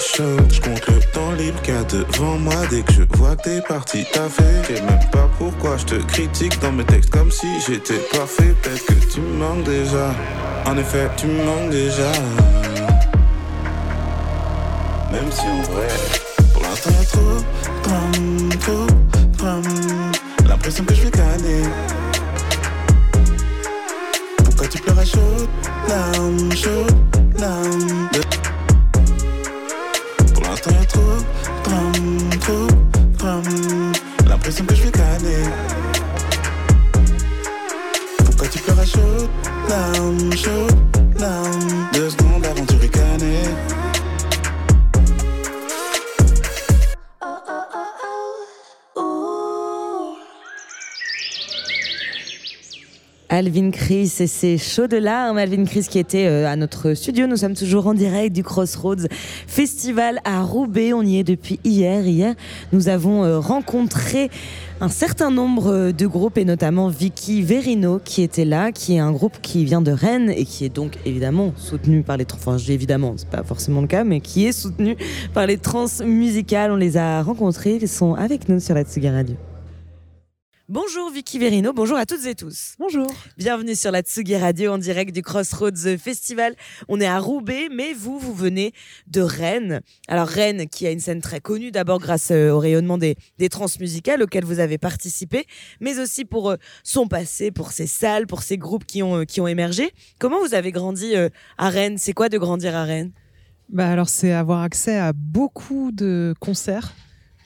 [0.01, 3.37] chante, je compte le temps libre qu'il y a devant moi dès que je vois
[3.37, 4.65] que t'es parti, t'as fait.
[4.67, 8.53] Sais même pas pourquoi je te critique dans mes textes comme si j'étais parfait.
[8.63, 10.13] Peut-être que tu manques déjà.
[10.67, 12.11] En effet, tu me manques déjà.
[15.15, 15.87] Même si en vrai,
[16.53, 17.39] pour l'instant y'a trop,
[17.85, 18.87] drame, trop,
[19.39, 19.63] drame.
[20.49, 21.63] L'impression que je vais canner.
[24.45, 25.49] Pourquoi tu pleures à chaudes
[25.89, 26.97] larmes, chaudes
[27.39, 28.09] larmes
[30.35, 31.01] Pour l'instant y'a trop,
[31.63, 32.67] drame, trop,
[33.17, 33.93] drame.
[34.29, 34.74] L'impression que
[53.35, 55.39] Alvin Chris et c'est chaud de larmes.
[55.39, 57.27] Alvin Chris qui était euh, à notre studio.
[57.27, 59.09] Nous sommes toujours en direct du Crossroads
[59.49, 60.93] Festival à Roubaix.
[60.93, 62.07] On y est depuis hier.
[62.07, 62.37] Hier,
[62.73, 64.31] nous avons euh, rencontré
[64.81, 69.11] un certain nombre de groupes et notamment Vicky Verino qui était là, qui est un
[69.11, 72.39] groupe qui vient de Rennes et qui est donc évidemment soutenu par les trans.
[72.39, 74.97] Enfin, évidemment, c'est pas forcément le cas, mais qui est soutenu
[75.33, 76.71] par les trans musicales.
[76.71, 77.81] On les a rencontrés.
[77.83, 79.35] Ils sont avec nous sur la Tsugi Radio.
[80.71, 82.75] Bonjour Vicky Verino, bonjour à toutes et tous.
[82.79, 83.07] Bonjour.
[83.37, 86.57] Bienvenue sur la Tsugi Radio en direct du Crossroads Festival.
[86.89, 88.73] On est à Roubaix, mais vous, vous venez
[89.07, 89.83] de Rennes.
[90.09, 93.51] Alors Rennes, qui a une scène très connue, d'abord grâce euh, au rayonnement des, des
[93.51, 95.45] trans musicales auxquelles vous avez participé,
[95.83, 99.25] mais aussi pour euh, son passé, pour ses salles, pour ses groupes qui ont, euh,
[99.25, 99.93] qui ont émergé.
[100.19, 101.13] Comment vous avez grandi
[101.59, 101.99] à Rennes?
[101.99, 103.13] C'est quoi de grandir à Rennes?
[103.69, 106.95] Bah alors c'est avoir accès à beaucoup de concerts,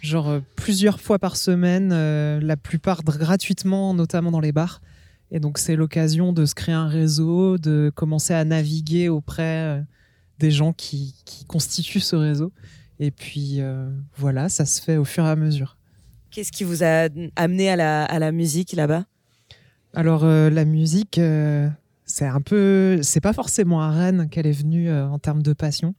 [0.01, 4.81] genre euh, plusieurs fois par semaine, euh, la plupart gratuitement, notamment dans les bars.
[5.31, 9.81] Et donc c'est l'occasion de se créer un réseau, de commencer à naviguer auprès euh,
[10.39, 12.53] des gens qui, qui constituent ce réseau.
[12.99, 15.77] Et puis euh, voilà, ça se fait au fur et à mesure.
[16.31, 19.05] Qu'est-ce qui vous a amené à la, à la musique là-bas?
[19.95, 21.21] Alors euh, la musique,
[22.05, 25.95] c'est un peu, c'est pas forcément à Rennes qu'elle est venue en termes de passion.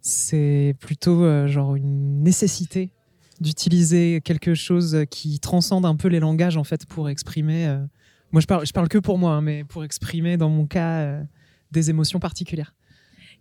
[0.00, 2.92] C'est plutôt genre une nécessité
[3.42, 7.66] d'utiliser quelque chose qui transcende un peu les langages en fait pour exprimer.
[7.66, 7.84] euh,
[8.32, 11.00] moi, je parle, je parle que pour moi, hein, mais pour exprimer dans mon cas
[11.00, 11.22] euh,
[11.70, 12.74] des émotions particulières.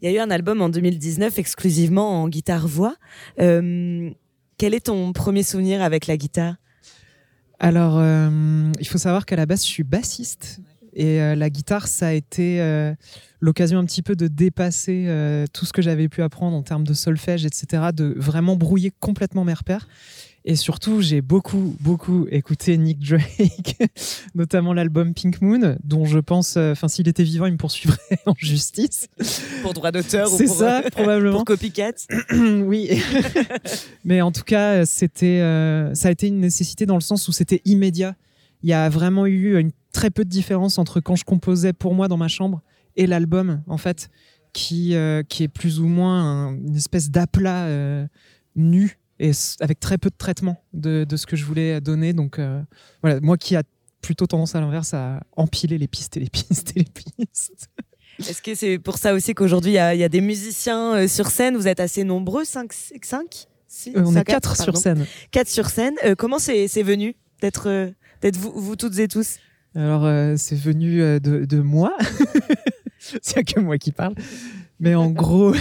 [0.02, 2.95] Il y a eu un album en 2019 exclusivement en guitare-voix.
[3.39, 4.10] Euh,
[4.58, 6.56] quel est ton premier souvenir avec la guitare?
[7.60, 10.62] Alors, il faut savoir qu'à la base, je suis bassiste.
[10.94, 12.94] Et euh, la guitare, ça a été euh,
[13.39, 16.86] l'occasion un petit peu de dépasser euh, tout ce que j'avais pu apprendre en termes
[16.86, 19.88] de solfège, etc., de vraiment brouiller complètement mes repères.
[20.44, 23.78] Et surtout, j'ai beaucoup, beaucoup écouté Nick Drake,
[24.36, 28.34] notamment l'album Pink Moon, dont je pense, enfin, s'il était vivant, il me poursuivrait en
[28.36, 29.08] justice.
[29.62, 31.38] Pour droit d'auteur ou C'est pour, ça, probablement.
[31.38, 31.92] pour copycat
[32.34, 32.89] oui.
[34.04, 35.39] Mais en tout cas, c'était,
[35.94, 38.16] ça a été une nécessité dans le sens où c'était immédiat.
[38.64, 41.94] Il y a vraiment eu une très peu de différence entre quand je composais pour
[41.94, 42.62] moi dans ma chambre
[42.96, 44.10] et l'album, en fait,
[44.54, 48.06] qui, euh, qui est plus ou moins un- une espèce d'aplat euh,
[48.56, 52.12] nu et avec très peu de traitement de, de ce que je voulais donner.
[52.14, 52.62] Donc euh,
[53.02, 53.64] voilà, moi qui a
[54.02, 57.70] plutôt tendance à l'inverse à empiler les pistes et les pistes et les pistes.
[58.20, 61.28] Est-ce que c'est pour ça aussi qu'aujourd'hui il y, y a des musiciens euh, sur
[61.28, 61.56] scène?
[61.56, 63.48] Vous êtes assez nombreux 5 5
[63.96, 65.06] Euh, on est quatre sur scène.
[65.32, 65.96] 4 sur scène.
[66.18, 69.38] Comment c'est venu d'être d'être vous, vous toutes et tous?
[69.74, 71.96] Alors, euh, c'est venu euh, de, moi.
[73.00, 74.16] c'est a que moi qui parle.
[74.80, 75.54] Mais en gros,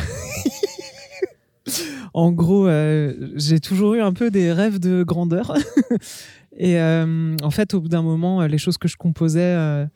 [2.15, 5.57] en gros, euh, j'ai toujours eu un peu des rêves de grandeur.
[6.57, 9.87] Et en fait, au bout d'un moment, les choses que je composais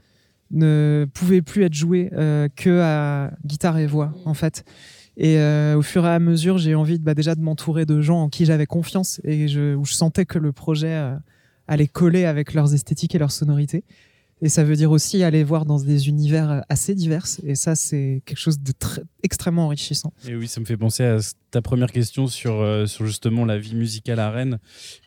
[0.51, 2.09] ne pouvaient plus être jouées
[2.57, 4.65] que à guitare et voix, en fait.
[5.19, 5.37] Et
[5.77, 8.29] au fur et à mesure, j'ai envie de, bah, déjà de m'entourer de gens en
[8.31, 9.45] qui j'avais confiance et
[9.75, 11.13] où je sentais que le projet
[11.69, 13.85] euh, allait coller avec leurs esthétiques et leurs sonorités.
[14.45, 17.25] Et ça veut dire aussi aller voir dans des univers assez divers.
[17.45, 20.13] Et ça, c'est quelque chose de très, extrêmement enrichissant.
[20.29, 21.19] Et oui, ça me fait penser à
[21.51, 24.59] ta première question sur, euh, sur justement la vie musicale à Rennes.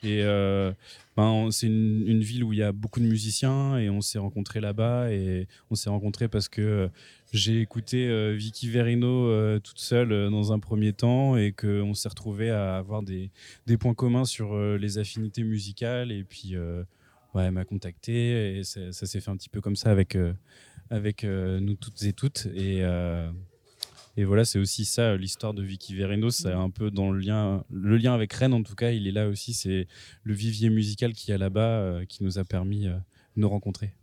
[0.01, 0.71] Et euh,
[1.17, 4.17] ben, c'est une, une ville où il y a beaucoup de musiciens et on s'est
[4.17, 5.11] rencontrés là-bas.
[5.11, 6.87] Et on s'est rencontrés parce que euh,
[7.33, 11.93] j'ai écouté euh, Vicky Verino euh, toute seule euh, dans un premier temps et qu'on
[11.93, 13.31] s'est retrouvés à avoir des,
[13.79, 16.11] points communs sur les affinités musicales.
[16.11, 16.55] Et puis,
[17.35, 20.17] elle m'a contacté et ça, s'est fait un petit peu comme ça avec,
[20.89, 22.47] avec nous toutes et toutes.
[22.55, 22.79] Et.
[24.17, 26.29] et voilà, c'est aussi ça l'histoire de Vicky Vereno.
[26.29, 28.91] C'est un peu dans le lien, le lien avec Rennes en tout cas.
[28.91, 29.53] Il est là aussi.
[29.53, 29.87] C'est
[30.23, 32.95] le vivier musical qu'il y a là-bas qui nous a permis de
[33.35, 33.93] nous rencontrer.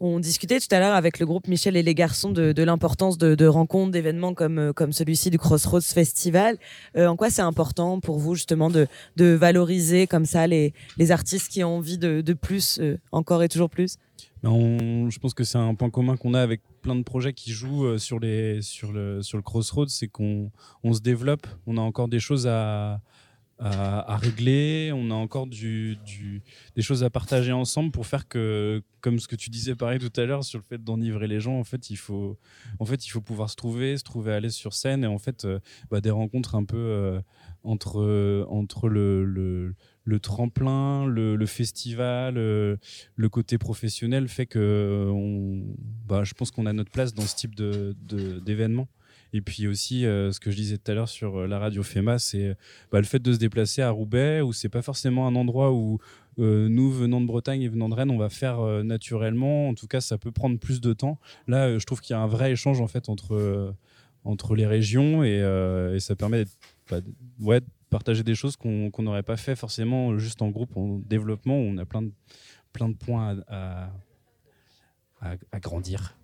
[0.00, 3.46] On discutait tout à l'heure avec le groupe Michel et les garçons de, l'importance de,
[3.46, 6.58] rencontres, d'événements comme, euh, comme celui-ci du Crossroads Festival.
[6.96, 11.10] Euh, en quoi c'est important pour vous justement de, de valoriser comme ça les, les
[11.10, 13.96] artistes qui ont envie de, de plus, euh, encore et toujours plus?
[14.42, 17.50] On- je pense que c'est un point commun qu'on a avec plein de projets qui
[17.50, 20.50] jouent sur, les, sur, le, sur le Crossroads, c'est qu'on
[20.84, 23.00] on se développe, on a encore des choses à,
[23.58, 25.96] à, régler, on a encore du,
[26.74, 30.12] des choses à partager ensemble pour faire que, comme ce que tu disais pareil tout
[30.20, 32.38] à l'heure sur le fait d'enivrer les gens, en fait, il faut,
[32.78, 35.18] en fait, il faut pouvoir se trouver, se trouver à l'aise sur scène et en
[35.18, 35.58] fait, euh,
[35.90, 37.20] bah, des rencontres un peu euh,
[37.62, 45.10] entre, euh, entre le, le, tremplin, le, festival, le côté professionnel fait que
[46.06, 48.88] bah, je pense qu'on a notre place dans ce type de, de- d'événement.
[49.32, 51.82] Et puis aussi, euh, ce que je disais tout à l'heure sur euh, la radio
[51.82, 52.56] FEMA, c'est
[52.90, 55.98] bah, le fait de se déplacer à Roubaix, où c'est pas forcément un endroit où
[56.38, 59.68] euh, nous, venant de Bretagne et venant de Rennes, on va faire euh, naturellement.
[59.68, 61.18] En tout cas, ça peut prendre plus de temps.
[61.48, 63.72] Là, euh, je trouve qu'il y a un vrai échange en fait entre, euh,
[64.24, 66.44] entre les régions et, euh, ça permet
[66.90, 66.98] bah,
[67.40, 71.58] ouais, de partager des choses qu'on n'aurait pas fait forcément juste en groupe, en développement,
[71.58, 72.10] où on a plein de,
[72.72, 73.90] plein de points à-
[75.52, 76.16] à grandir.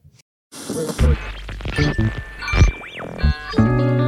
[3.55, 4.02] Thank you.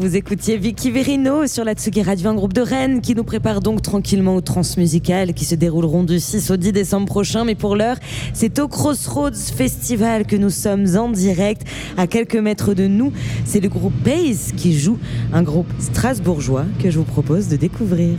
[0.00, 3.60] vous écoutiez Vicky Verino sur la Tsugi Radio, un groupe de Rennes qui nous prépare
[3.60, 7.44] donc tranquillement aux transmusicales qui se dérouleront du 6 au 10 décembre prochain.
[7.44, 7.98] Mais pour l'heure,
[8.32, 11.64] c'est au Crossroads Festival que nous sommes en direct.
[11.98, 13.12] À quelques mètres de nous,
[13.44, 14.98] c'est le groupe Pays qui joue,
[15.34, 18.16] un groupe strasbourgeois que je vous propose de découvrir.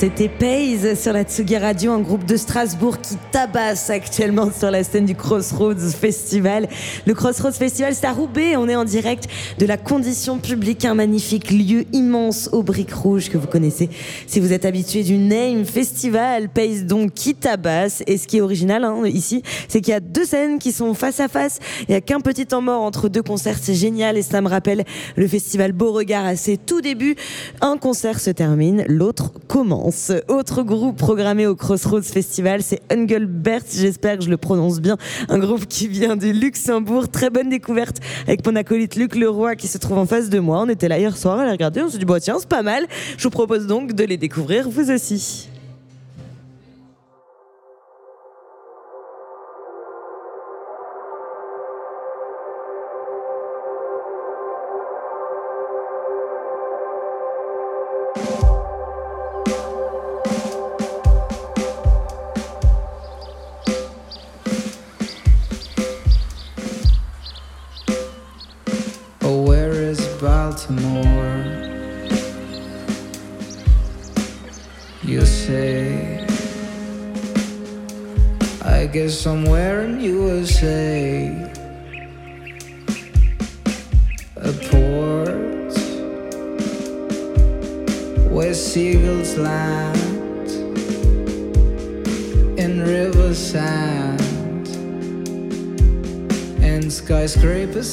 [0.00, 4.82] C'était Pays sur la Tsugi Radio, un groupe de Strasbourg qui tabasse actuellement sur la
[4.82, 6.70] scène du Crossroads Festival.
[7.06, 8.56] Le Crossroads Festival, c'est à Roubaix.
[8.56, 9.28] On est en direct
[9.58, 13.90] de la Condition Publique, un magnifique lieu immense aux briques rouges que vous connaissez.
[14.26, 18.02] Si vous êtes habitué du Name Festival, Pays donc qui tabasse.
[18.06, 20.94] Et ce qui est original hein, ici, c'est qu'il y a deux scènes qui sont
[20.94, 21.58] face à face.
[21.80, 23.58] Il n'y a qu'un petit temps mort entre deux concerts.
[23.60, 24.86] C'est génial et ça me rappelle
[25.16, 27.16] le festival Beauregard à ses tout débuts.
[27.60, 29.34] Un concert se termine, l'autre
[30.28, 34.96] Autre groupe programmé au Crossroads Festival, c'est Engelbert, j'espère que je le prononce bien,
[35.28, 37.08] un groupe qui vient du Luxembourg.
[37.08, 37.96] Très bonne découverte
[38.28, 40.62] avec mon acolyte Luc Leroy qui se trouve en face de moi.
[40.62, 42.62] On était là hier soir, on a regardé, on s'est dit, bah tiens, c'est pas
[42.62, 42.86] mal.
[43.16, 45.49] Je vous propose donc de les découvrir vous aussi.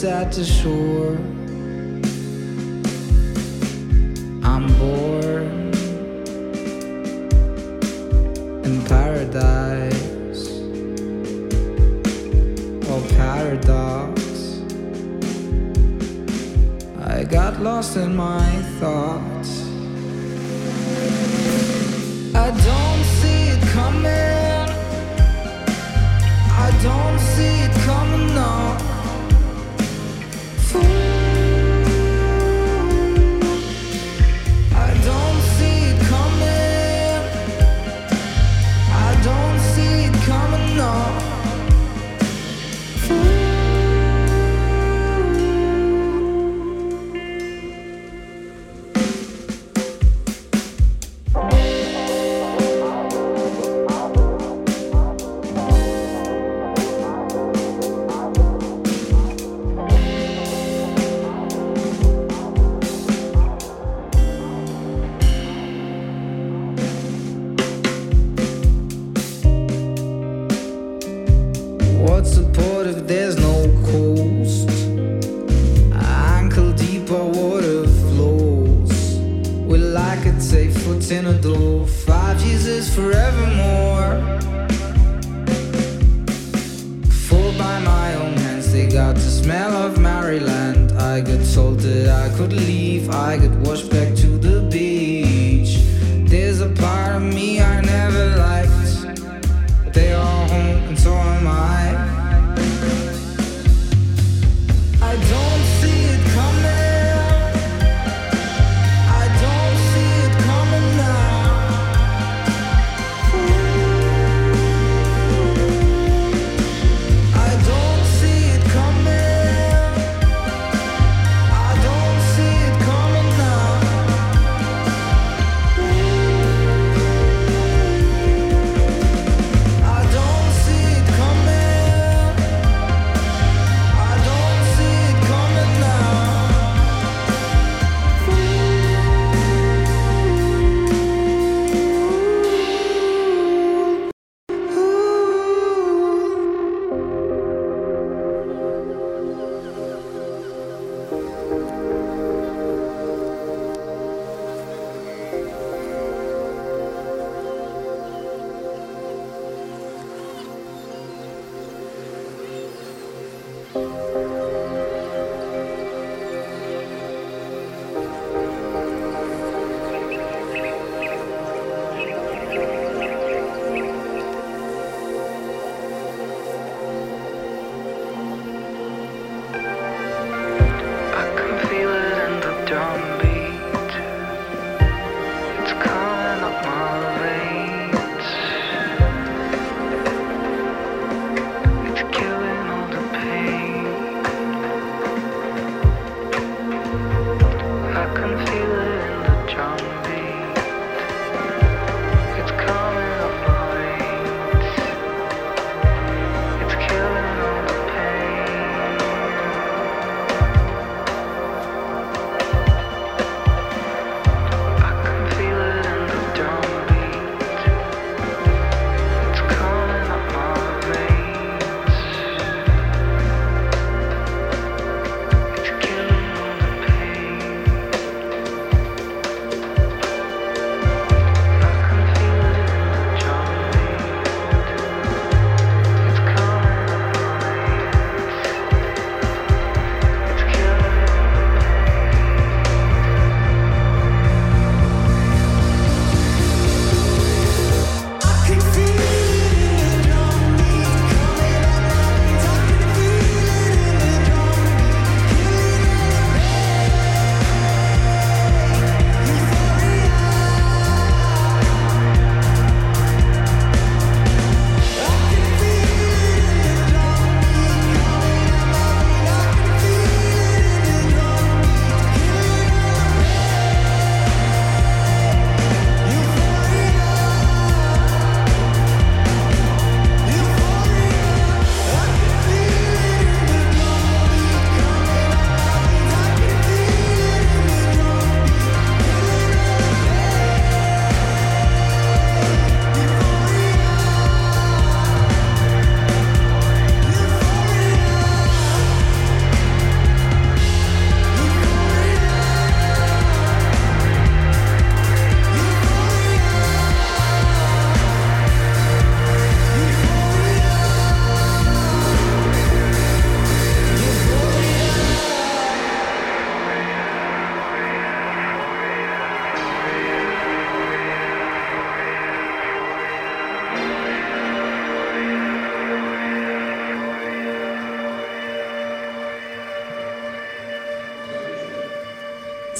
[0.04, 1.37] At the shore.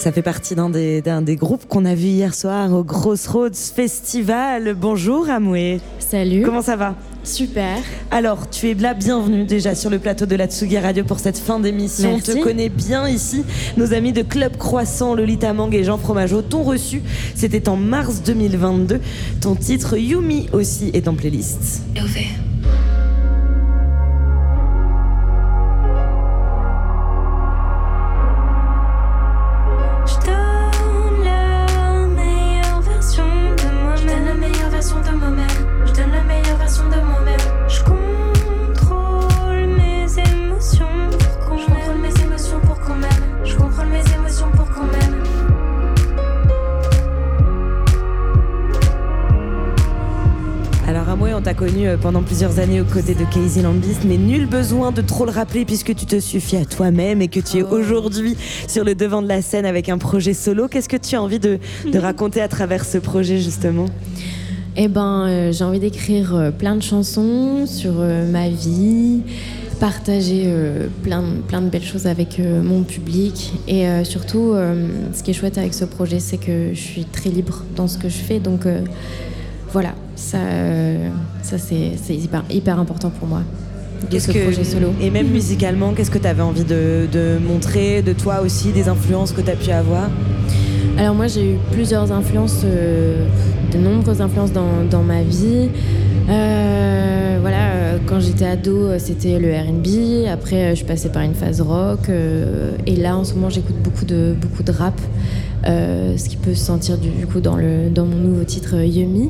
[0.08, 3.50] Ça fait partie d'un des, d'un des groupes qu'on a vu hier soir au Crossroads
[3.76, 4.74] Festival.
[4.74, 5.82] Bonjour Amoué.
[6.00, 6.44] Salut.
[6.44, 6.96] Comment ça va?
[7.26, 7.76] Super.
[8.10, 11.38] Alors, tu es la bienvenue déjà sur le plateau de la Tsugi Radio pour cette
[11.38, 12.14] fin d'émission.
[12.14, 13.44] On te connaît bien ici.
[13.76, 17.02] Nos amis de Club Croissant, Lolita Mang et Jean Fromageau t'ont reçu.
[17.36, 19.02] C'était en mars 2022.
[19.42, 21.82] Ton titre Yumi aussi est en playlist.
[21.98, 22.47] Je
[51.88, 55.32] euh, pendant plusieurs années aux côtés de Casey Lambis, mais nul besoin de trop le
[55.32, 58.36] rappeler puisque tu te suffis à toi-même et que tu es aujourd'hui
[58.68, 60.68] sur le devant de la scène avec un projet solo.
[60.68, 61.60] Qu'est-ce que tu as envie de,
[61.92, 63.86] de raconter à travers ce projet justement?
[64.76, 69.22] Eh ben, euh, j'ai envie d'écrire euh, plein de chansons sur euh, ma vie,
[69.80, 70.46] partager
[71.04, 73.54] plein, de- plein de belles choses avec mon public.
[73.68, 74.56] Et surtout,
[75.14, 78.00] ce qui est chouette avec ce projet, c'est que je suis très libre dans ce
[78.00, 78.40] que je fais.
[78.40, 78.62] Donc
[79.72, 80.38] voilà, ça,
[81.42, 83.42] ça c'est hyper, hyper important pour moi.
[84.12, 84.94] De ce que- projet solo.
[85.02, 88.88] Et même musicalement, qu'est-ce que tu avais envie de, de montrer de toi aussi, des
[88.88, 90.10] influences que tu as pu avoir?
[91.00, 93.26] Alors moi j'ai eu plusieurs influences, euh,
[93.72, 95.70] de nombreuses influences dans, dans ma vie.
[96.30, 101.34] Euh, voilà, euh, quand j'étais ado c'était le R&B, après je suis passée par une
[101.36, 105.00] phase rock euh, et là en ce moment j'écoute beaucoup de, beaucoup de rap.
[105.66, 108.86] Euh, ce qui peut se sentir du, coup dans, le, dans mon nouveau titre euh,
[108.86, 109.30] Yumi.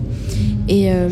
[0.69, 1.07] Et euh,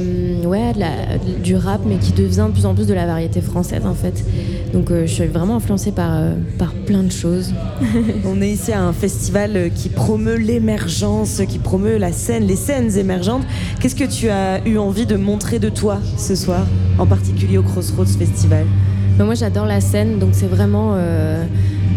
[0.45, 3.39] ouais, de la- du rap, mais qui devient de plus en plus de la variété
[3.39, 4.25] française en fait.
[4.73, 6.19] Donc je suis vraiment influencée par,
[6.59, 7.53] par plein de choses.
[8.25, 12.97] On est ici à un festival qui promeut l'émergence, qui promeut la scène, les scènes
[12.97, 13.43] émergentes.
[13.79, 16.65] Qu'est-ce que tu as eu envie de montrer de toi ce soir,
[16.99, 18.65] en particulier au Crossroads Festival?
[19.17, 21.45] Ben, moi j'adore la scène, donc c'est vraiment euh,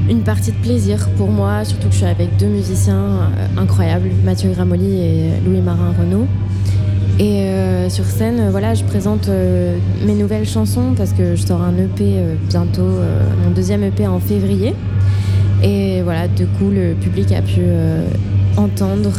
[0.09, 4.11] une partie de plaisir pour moi, surtout que je suis avec deux musiciens euh, incroyables,
[4.25, 6.27] Mathieu Gramoli et Louis-Marin Renaud.
[7.19, 9.29] Et euh, sur scène, euh, voilà, je présente
[10.07, 12.17] mes nouvelles chansons parce que je sors un EP
[12.49, 12.89] bientôt,
[13.45, 14.75] mon deuxième EP en février.
[15.63, 17.63] Et voilà, du coup, le public a pu
[18.57, 19.11] entendre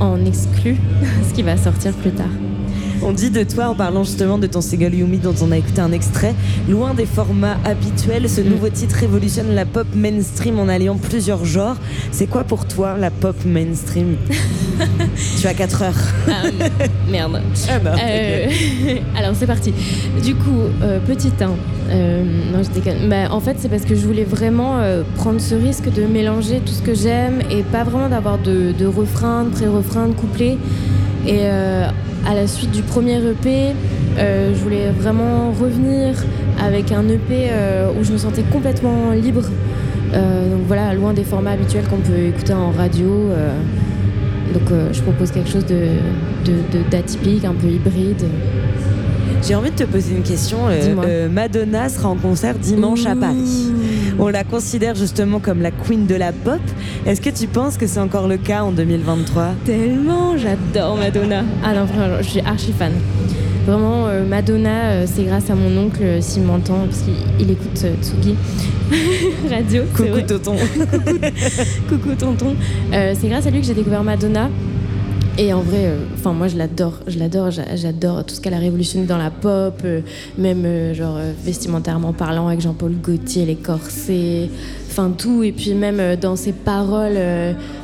[0.00, 0.76] en exclu
[1.28, 2.28] ce qui va sortir plus tard.
[3.02, 5.80] On dit de toi, en parlant justement de ton single Yumi dont on a écouté
[5.80, 6.34] un extrait,
[6.68, 11.76] loin des formats habituels, ce nouveau titre révolutionne la pop mainstream en alliant plusieurs genres.
[12.10, 14.16] C'est quoi pour toi la pop mainstream
[15.40, 15.94] Tu as 4 heures.
[16.28, 16.42] Ah,
[17.10, 17.40] merde.
[17.70, 18.46] Ah bah, Euh,
[19.16, 19.72] alors c'est parti.
[20.22, 21.46] Du coup, euh, petit 1.
[21.46, 23.08] non, je déconne.
[23.08, 26.60] Bah, en fait, c'est parce que je voulais vraiment euh, prendre ce risque de mélanger
[26.64, 30.56] tout ce que j'aime et pas vraiment d'avoir de, de refrain, de pré-refrain, de couplet.
[31.26, 31.88] Et euh,
[32.26, 33.74] à la suite du premier EP,
[34.18, 36.14] euh, je voulais vraiment revenir
[36.62, 39.44] avec un EP euh, où je me sentais complètement libre.
[40.12, 43.28] Euh, donc voilà, loin des formats habituels qu'on peut écouter en radio.
[44.54, 44.62] donc
[44.92, 45.74] je propose quelque chose de,
[46.44, 48.24] de- de- d'atypique, un peu hybride.
[49.46, 50.58] J'ai envie de te poser une question.
[50.82, 51.04] Dis-moi.
[51.30, 53.70] Madonna sera en concert dimanche à Paris.
[54.20, 56.60] On la considère justement comme la queen de la pop.
[57.06, 61.44] Est-ce que tu penses que c'est encore le cas en 2023 Tellement j'adore Madonna.
[61.64, 62.92] Ah non, vraiment, je suis archi fan.
[63.66, 67.50] Vraiment, euh, Madonna, euh, c'est grâce à mon oncle, euh, s'il m'entend, parce qu'il il
[67.50, 68.34] écoute Tsugi
[69.50, 69.82] Radio.
[69.94, 70.56] Coucou tonton.
[71.88, 72.56] Coucou tonton.
[72.90, 74.48] C'est grâce à lui que j'ai découvert Madonna.
[75.40, 78.54] Et en vrai, euh, enfin moi je l'adore, je l'adore, j'a- j'adore tout ce qu'elle
[78.54, 80.00] a révolutionné dans la pop, euh,
[80.36, 84.48] même euh, genre vestimentairement parlant avec Jean-Paul Gaultier, les corsets,
[84.90, 85.44] enfin tout.
[85.44, 87.16] Et puis même dans ses paroles,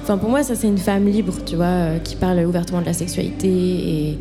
[0.02, 2.92] enfin pour moi ça c'est une femme libre, tu vois, qui parle ouvertement de la
[2.92, 4.18] sexualité et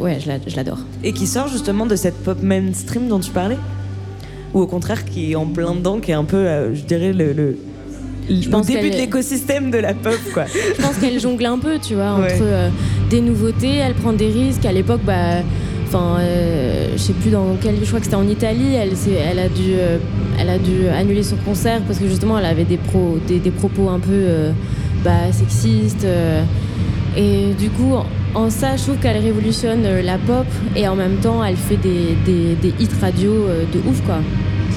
[0.00, 0.78] ouais, je la- je l'adore.
[1.04, 3.58] Et qui sort justement de cette pop mainstream dont tu parlais?
[4.54, 7.56] Ou au contraire qui est en plein dedans, qui est un peu, je dirais, le,
[8.28, 10.44] le pense début de l'écosystème de la pop, quoi.
[10.46, 12.32] je pense qu'elle jongle un peu, tu vois, Ouais.
[12.32, 12.68] entre euh,
[13.10, 14.64] des nouveautés, elle prend des risques.
[14.64, 15.42] À l'époque, bah,
[15.86, 18.74] enfin, euh, je sais plus dans quel, je crois que c'était en Italie.
[18.74, 18.90] Elle,
[19.30, 19.98] elle a dû, euh,
[20.40, 23.50] elle a dû annuler son concert parce que justement, elle avait des pro, des, des
[23.50, 24.26] propos un peu
[25.04, 26.06] bah, sexistes.
[27.16, 27.94] et du coup,
[28.34, 30.46] en, ça, je trouve qu'elle révolutionne la pop
[30.76, 33.32] et en même temps, elle fait des, des, des hits radio
[33.72, 34.18] de ouf, quoi.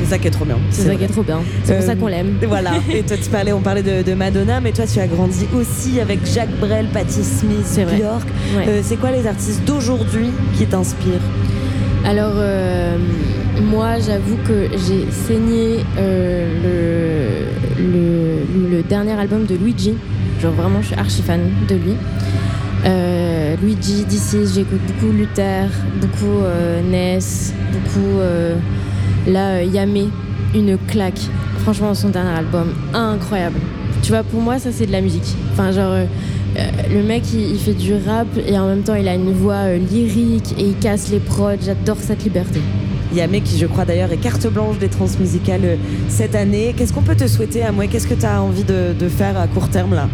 [0.06, 0.57] C'est ça qui est trop bien.
[0.69, 1.40] C'est ça qui est trop bien.
[1.64, 2.36] C'est pour Euh, ça qu'on l'aime.
[2.48, 2.72] Voilà.
[2.94, 5.99] Et toi, tu parlais, on parlait de, de Madonna, mais toi, tu as grandi aussi
[5.99, 7.80] avec Jacques Brel, Patti Smith.
[7.98, 8.27] Björk.
[8.56, 8.65] Ouais.
[8.68, 11.26] Euh, c'est quoi les artistes d'aujourd'hui qui t'inspirent
[12.06, 12.98] Alors, euh,
[13.72, 17.48] moi, j'avoue que j'ai saigné euh,
[17.80, 19.95] le, le, le dernier album de Luigi.
[20.41, 21.95] Genre, vraiment, je suis archi fan de lui.
[22.86, 25.68] Euh, Luigi, d'ici, j'écoute beaucoup Luther,
[25.99, 28.19] beaucoup euh, Ness, beaucoup.
[29.27, 30.07] Là, euh, Yamé,
[30.53, 31.19] une claque.
[31.60, 33.60] Franchement, son dernier album, incroyable.
[34.03, 35.35] Tu vois, pour moi, ça, c'est de la musique.
[35.53, 35.91] Enfin, genre.
[35.91, 36.06] euh,
[36.57, 39.34] euh, le mec il, il fait du rap et en même temps il a une
[39.34, 42.61] voix euh, lyrique et il casse les prods, j'adore cette liberté.
[43.14, 45.76] Yamé qui je crois d'ailleurs est carte blanche des transmusicales euh,
[46.07, 46.73] cette année.
[46.77, 49.38] Qu'est-ce qu'on peut te souhaiter à moi Qu'est-ce que tu as envie de, de faire
[49.38, 50.07] à court terme là?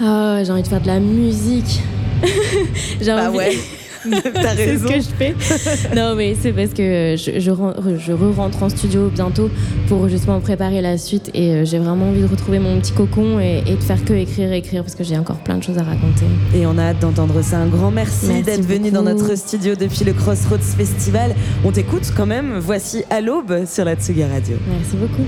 [0.00, 1.82] Ah, j'ai envie de faire de la musique.
[3.00, 3.38] j'ai Bah envie...
[3.38, 3.56] ouais,
[4.34, 4.88] t'as c'est raison.
[4.88, 5.34] ce que je fais.
[5.96, 9.50] non, mais c'est parce que je, je, ren- je re-rentre en studio bientôt
[9.88, 13.40] pour justement préparer la suite et euh, j'ai vraiment envie de retrouver mon petit cocon
[13.40, 15.82] et, et de faire que écrire, écrire parce que j'ai encore plein de choses à
[15.82, 16.26] raconter.
[16.54, 17.58] Et on a hâte d'entendre ça.
[17.58, 21.34] Un grand merci, Merci d'être venu dans notre studio depuis le Crossroads Festival.
[21.64, 22.58] On t'écoute quand même.
[22.58, 24.56] Voici à l'aube sur la Tsugi Radio.
[24.70, 25.26] Merci beaucoup.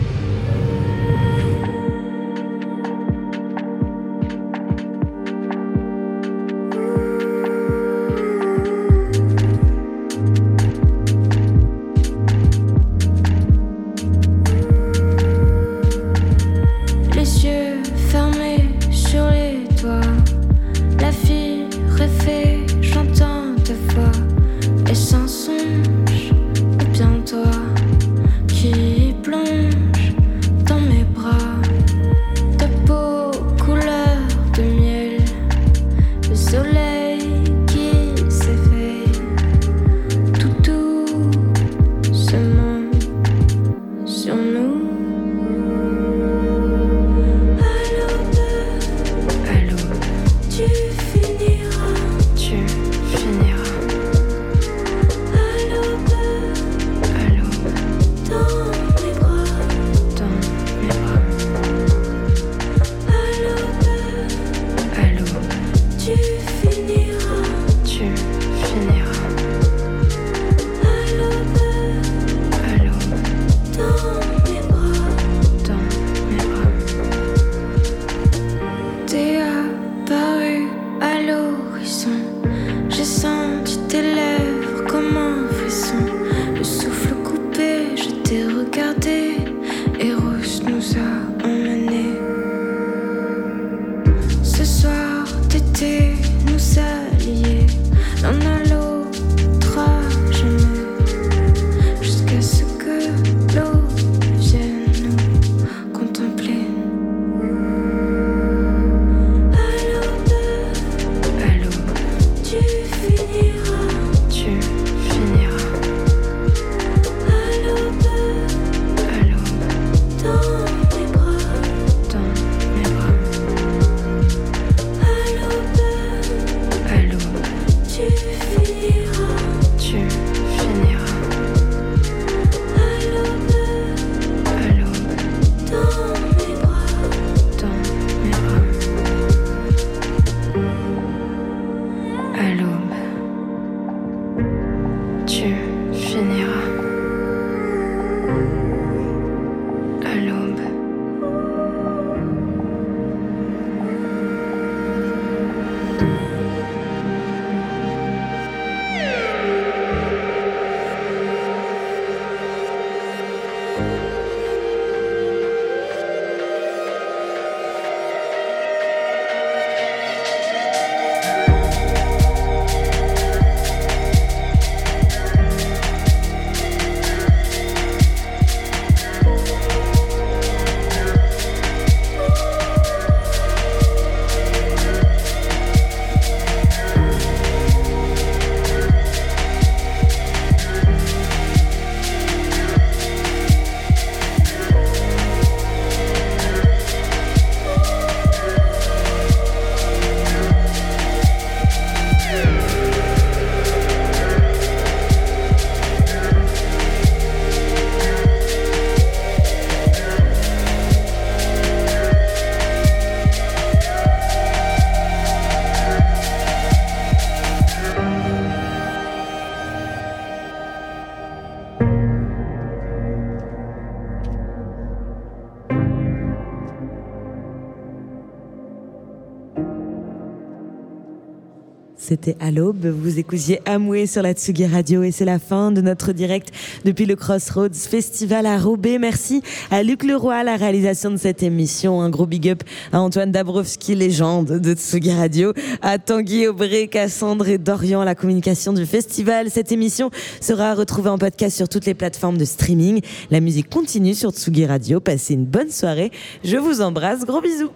[232.10, 232.86] C'était à l'aube.
[232.86, 236.48] Vous écoutiez Amoué sur la Tsugi Radio et c'est la fin de notre direct
[236.84, 238.98] depuis le Crossroads Festival à Roubaix.
[238.98, 242.02] Merci à Luc Leroy à la réalisation de cette émission.
[242.02, 247.48] Un gros big up à Antoine Dabrowski, légende de Tsugi Radio, à Tanguy Aubry, Cassandre
[247.48, 249.48] et Dorian, la communication du festival.
[249.48, 250.10] Cette émission
[250.40, 253.02] sera retrouvée en podcast sur toutes les plateformes de streaming.
[253.30, 254.98] La musique continue sur Tsugi Radio.
[254.98, 256.10] Passez une bonne soirée.
[256.42, 257.24] Je vous embrasse.
[257.24, 257.70] Gros bisous.